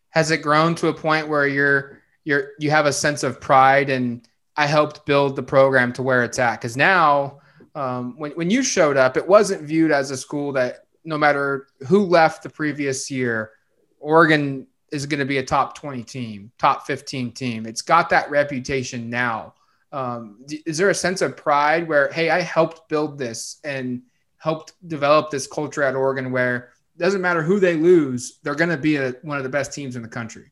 Has 0.10 0.32
it 0.32 0.42
grown 0.42 0.76
to 0.76 0.90
a 0.90 0.94
point 0.94 1.30
where 1.30 1.48
you're 1.48 2.02
you're 2.26 2.50
you 2.60 2.72
have 2.72 2.86
a 2.86 2.94
sense 2.94 3.24
of 3.24 3.40
pride 3.40 3.90
and 3.90 4.28
I 4.58 4.68
helped 4.68 5.06
build 5.06 5.38
the 5.38 5.44
program 5.44 5.94
to 5.94 6.04
where 6.04 6.24
it's 6.24 6.38
at? 6.38 6.60
Because 6.60 6.76
now, 6.76 7.40
um, 7.74 8.16
when 8.18 8.32
when 8.32 8.50
you 8.50 8.64
showed 8.64 8.98
up, 8.98 9.16
it 9.16 9.26
wasn't 9.26 9.62
viewed 9.62 9.92
as 9.92 10.12
a 10.12 10.18
school 10.18 10.52
that 10.54 10.80
no 11.06 11.18
matter 11.18 11.68
who 11.88 12.06
left 12.06 12.44
the 12.44 12.50
previous 12.50 13.10
year, 13.10 13.52
Oregon 14.00 14.68
is 14.92 15.06
going 15.06 15.20
to 15.20 15.26
be 15.26 15.38
a 15.38 15.44
top 15.44 15.76
20 15.76 16.04
team, 16.04 16.52
top 16.58 16.86
15 16.86 17.32
team. 17.32 17.66
It's 17.66 17.82
got 17.82 18.10
that 18.10 18.30
reputation 18.30 19.10
now. 19.10 19.54
Um, 19.92 20.46
is 20.66 20.78
there 20.78 20.90
a 20.90 20.96
sense 20.96 21.22
of 21.22 21.36
pride 21.36 21.88
where, 21.88 22.12
hey, 22.12 22.30
I 22.30 22.42
helped 22.42 22.88
build 22.90 23.18
this 23.18 23.60
and 23.64 24.04
helped 24.38 24.74
develop 24.88 25.30
this 25.30 25.48
culture 25.48 25.84
at 25.84 25.96
Oregon 25.96 26.32
where 26.32 26.72
it 26.96 27.00
doesn't 27.00 27.22
matter 27.22 27.42
who 27.42 27.60
they 27.60 27.76
lose, 27.76 28.40
they're 28.44 28.56
going 28.56 28.70
to 28.70 28.78
be 28.78 28.96
a, 28.98 29.12
one 29.22 29.38
of 29.38 29.44
the 29.44 29.50
best 29.50 29.74
teams 29.74 29.96
in 29.96 30.02
the 30.02 30.08
country? 30.08 30.52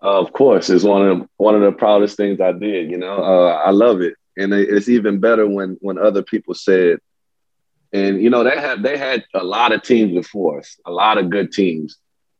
Of 0.00 0.32
course, 0.32 0.68
it's 0.68 0.84
one 0.84 1.08
of 1.08 1.18
the, 1.18 1.28
one 1.38 1.54
of 1.54 1.62
the 1.62 1.72
proudest 1.72 2.16
things 2.16 2.40
I 2.40 2.52
did. 2.52 2.90
You 2.90 2.98
know, 2.98 3.16
uh, 3.16 3.62
I 3.64 3.70
love 3.70 4.02
it, 4.02 4.14
and 4.36 4.52
it's 4.52 4.88
even 4.88 5.20
better 5.20 5.48
when 5.48 5.78
when 5.80 5.98
other 5.98 6.22
people 6.22 6.52
said, 6.54 6.98
and 7.92 8.20
you 8.20 8.28
know 8.28 8.44
they 8.44 8.60
had 8.60 8.82
they 8.82 8.98
had 8.98 9.24
a 9.32 9.42
lot 9.42 9.72
of 9.72 9.82
teams 9.82 10.12
before 10.12 10.58
us, 10.58 10.78
a 10.84 10.90
lot 10.90 11.16
of 11.16 11.30
good 11.30 11.50
teams, 11.50 11.96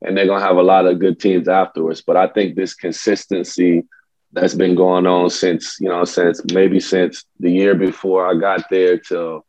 and 0.07 0.17
they're 0.17 0.27
gonna 0.27 0.45
have 0.45 0.57
a 0.57 0.63
lot 0.63 0.87
of 0.87 1.01
good 1.01 1.21
teams 1.21 1.49
afterwards. 1.49 2.01
But 2.01 2.17
I 2.17 2.29
think 2.29 2.55
this 2.55 2.75
consistency 2.75 3.85
that's 4.33 4.55
been 4.55 4.77
going 4.77 5.07
on 5.07 5.29
since 5.31 5.79
you 5.81 5.89
know 5.89 6.05
since 6.05 6.41
maybe 6.53 6.79
since 6.79 7.25
the 7.41 7.51
year 7.51 7.75
before 7.75 8.27
I 8.27 8.39
got 8.39 8.71
there 8.71 8.99
to 9.09 9.45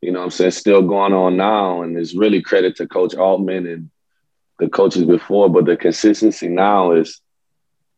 you 0.00 0.12
know 0.12 0.24
I'm 0.24 0.30
saying 0.30 0.50
still 0.50 0.82
going 0.82 1.12
on 1.12 1.36
now, 1.36 1.82
and 1.82 1.96
it's 1.96 2.16
really 2.16 2.42
credit 2.42 2.76
to 2.76 2.88
Coach 2.88 3.14
Altman 3.14 3.66
and 3.66 3.90
the 4.58 4.68
coaches 4.68 5.04
before. 5.04 5.48
But 5.48 5.66
the 5.66 5.76
consistency 5.76 6.48
now 6.48 6.92
is 6.92 7.20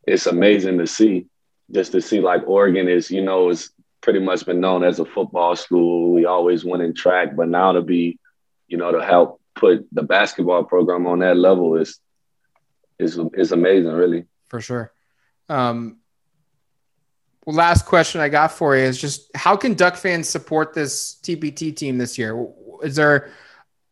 it's 0.07 0.27
amazing 0.27 0.79
to 0.79 0.87
see. 0.87 1.27
Just 1.70 1.92
to 1.92 2.03
see 2.03 2.20
like 2.20 2.46
Oregon 2.46 2.88
is 2.88 3.11
you 3.11 3.22
know 3.22 3.48
is 3.48 3.72
pretty 4.03 4.18
much 4.18 4.44
been 4.44 4.61
known 4.61 4.85
as 4.85 4.98
a 4.98 5.07
football 5.07 5.57
school. 5.57 6.12
We 6.12 6.27
always 6.27 6.62
went 6.62 6.83
in 6.83 6.92
track, 6.92 7.35
but 7.35 7.48
now 7.48 7.72
to 7.72 7.81
be 7.81 8.18
you 8.68 8.77
know 8.77 8.92
to 8.92 9.03
help 9.03 9.40
put 9.55 9.87
the 9.93 10.03
basketball 10.03 10.65
program 10.65 11.07
on 11.07 11.21
that 11.21 11.37
level 11.37 11.77
is 11.77 11.99
is 12.99 13.19
is 13.35 13.53
amazing, 13.53 13.93
really. 13.93 14.25
For 14.49 14.61
sure. 14.61 14.93
Um, 15.49 15.99
Well, 17.45 17.57
last 17.57 17.87
question 17.87 18.21
I 18.21 18.29
got 18.29 18.53
for 18.53 18.77
you 18.77 18.85
is 18.85 19.01
just 19.01 19.31
how 19.35 19.57
can 19.57 19.75
Duck 19.75 19.97
fans 19.97 20.29
support 20.29 20.75
this 20.75 21.19
TBT 21.23 21.75
team 21.77 21.99
this 21.99 22.17
year? 22.17 22.47
Is 22.83 22.95
there 22.95 23.31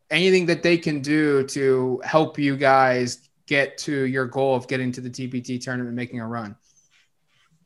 anything 0.09 0.45
that 0.47 0.63
they 0.63 0.77
can 0.77 1.01
do 1.01 1.43
to 1.47 2.01
help 2.03 2.39
you 2.39 2.55
guys 2.55 3.29
get 3.47 3.77
to 3.79 4.05
your 4.05 4.25
goal 4.25 4.55
of 4.55 4.67
getting 4.67 4.91
to 4.93 5.01
the 5.01 5.09
TBT 5.09 5.61
tournament 5.61 5.89
and 5.89 5.95
making 5.95 6.21
a 6.21 6.27
run? 6.27 6.55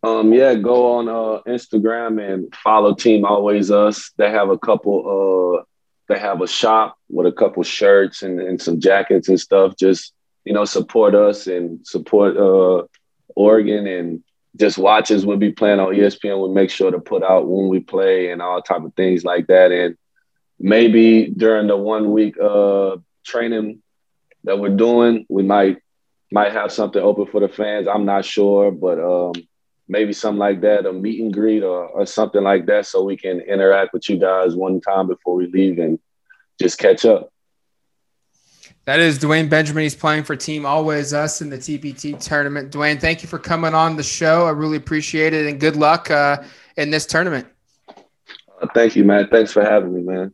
Um, 0.03 0.33
yeah, 0.33 0.53
go 0.55 0.97
on 0.97 1.09
uh, 1.09 1.41
Instagram 1.47 2.21
and 2.21 2.53
follow 2.55 2.93
Team 2.93 3.25
Always 3.25 3.71
Us. 3.71 4.11
They 4.17 4.29
have 4.31 4.49
a 4.49 4.57
couple. 4.57 5.59
Uh, 5.59 5.63
they 6.07 6.19
have 6.19 6.41
a 6.41 6.47
shop 6.47 6.97
with 7.09 7.27
a 7.27 7.31
couple 7.31 7.63
shirts 7.63 8.21
and, 8.21 8.39
and 8.39 8.61
some 8.61 8.79
jackets 8.79 9.29
and 9.29 9.39
stuff. 9.39 9.75
Just 9.77 10.13
you 10.45 10.53
know, 10.53 10.63
support 10.63 11.15
us 11.15 11.47
and 11.47 11.85
support 11.85 12.37
uh, 12.37 12.83
Oregon 13.35 13.87
and 13.87 14.23
just 14.55 14.77
watch 14.77 15.11
us 15.11 15.25
when 15.25 15.39
we 15.39 15.51
playing 15.51 15.79
on 15.79 15.93
ESPN. 15.93 16.39
We'll 16.39 16.53
make 16.53 16.69
sure 16.69 16.91
to 16.91 16.99
put 16.99 17.23
out 17.23 17.47
when 17.47 17.67
we 17.67 17.79
play 17.79 18.31
and 18.31 18.41
all 18.41 18.61
type 18.61 18.83
of 18.83 18.93
things 18.93 19.25
like 19.25 19.47
that. 19.47 19.71
And 19.71 19.97
maybe 20.59 21.27
during 21.29 21.67
the 21.67 21.75
one 21.75 22.11
week 22.11 22.37
uh, 22.39 22.97
training 23.25 23.81
that 24.43 24.59
we're 24.59 24.75
doing, 24.75 25.25
we 25.27 25.43
might 25.43 25.79
might 26.31 26.53
have 26.53 26.71
something 26.71 27.01
open 27.01 27.25
for 27.25 27.39
the 27.39 27.47
fans. 27.47 27.87
I'm 27.87 28.05
not 28.05 28.25
sure, 28.25 28.71
but 28.71 28.99
um, 28.99 29.33
maybe 29.87 30.13
something 30.13 30.39
like 30.39 30.61
that, 30.61 30.85
a 30.85 30.93
meet 30.93 31.21
and 31.21 31.33
greet 31.33 31.63
or, 31.63 31.87
or 31.87 32.05
something 32.05 32.43
like 32.43 32.65
that, 32.65 32.85
so 32.85 33.03
we 33.03 33.17
can 33.17 33.39
interact 33.41 33.93
with 33.93 34.09
you 34.09 34.17
guys 34.17 34.55
one 34.55 34.81
time 34.81 35.07
before 35.07 35.35
we 35.35 35.47
leave 35.47 35.79
and 35.79 35.99
just 36.59 36.77
catch 36.77 37.05
up. 37.05 37.31
That 38.85 38.99
is 38.99 39.17
Dwayne 39.17 39.49
Benjamin. 39.49 39.81
He's 39.81 39.95
playing 39.95 40.23
for 40.25 40.35
Team 40.35 40.65
Always 40.65 41.11
Us 41.11 41.41
in 41.41 41.49
the 41.49 41.57
TBT 41.57 42.19
tournament. 42.19 42.71
Dwayne, 42.71 42.99
thank 42.99 43.23
you 43.23 43.27
for 43.27 43.39
coming 43.39 43.73
on 43.73 43.95
the 43.95 44.03
show. 44.03 44.45
I 44.45 44.51
really 44.51 44.77
appreciate 44.77 45.33
it, 45.33 45.47
and 45.47 45.59
good 45.59 45.75
luck 45.75 46.11
uh, 46.11 46.43
in 46.77 46.91
this 46.91 47.05
tournament. 47.07 47.47
Uh, 47.87 48.67
thank 48.73 48.95
you, 48.95 49.03
man. 49.03 49.27
Thanks 49.31 49.51
for 49.51 49.63
having 49.63 49.93
me, 49.93 50.01
man. 50.01 50.33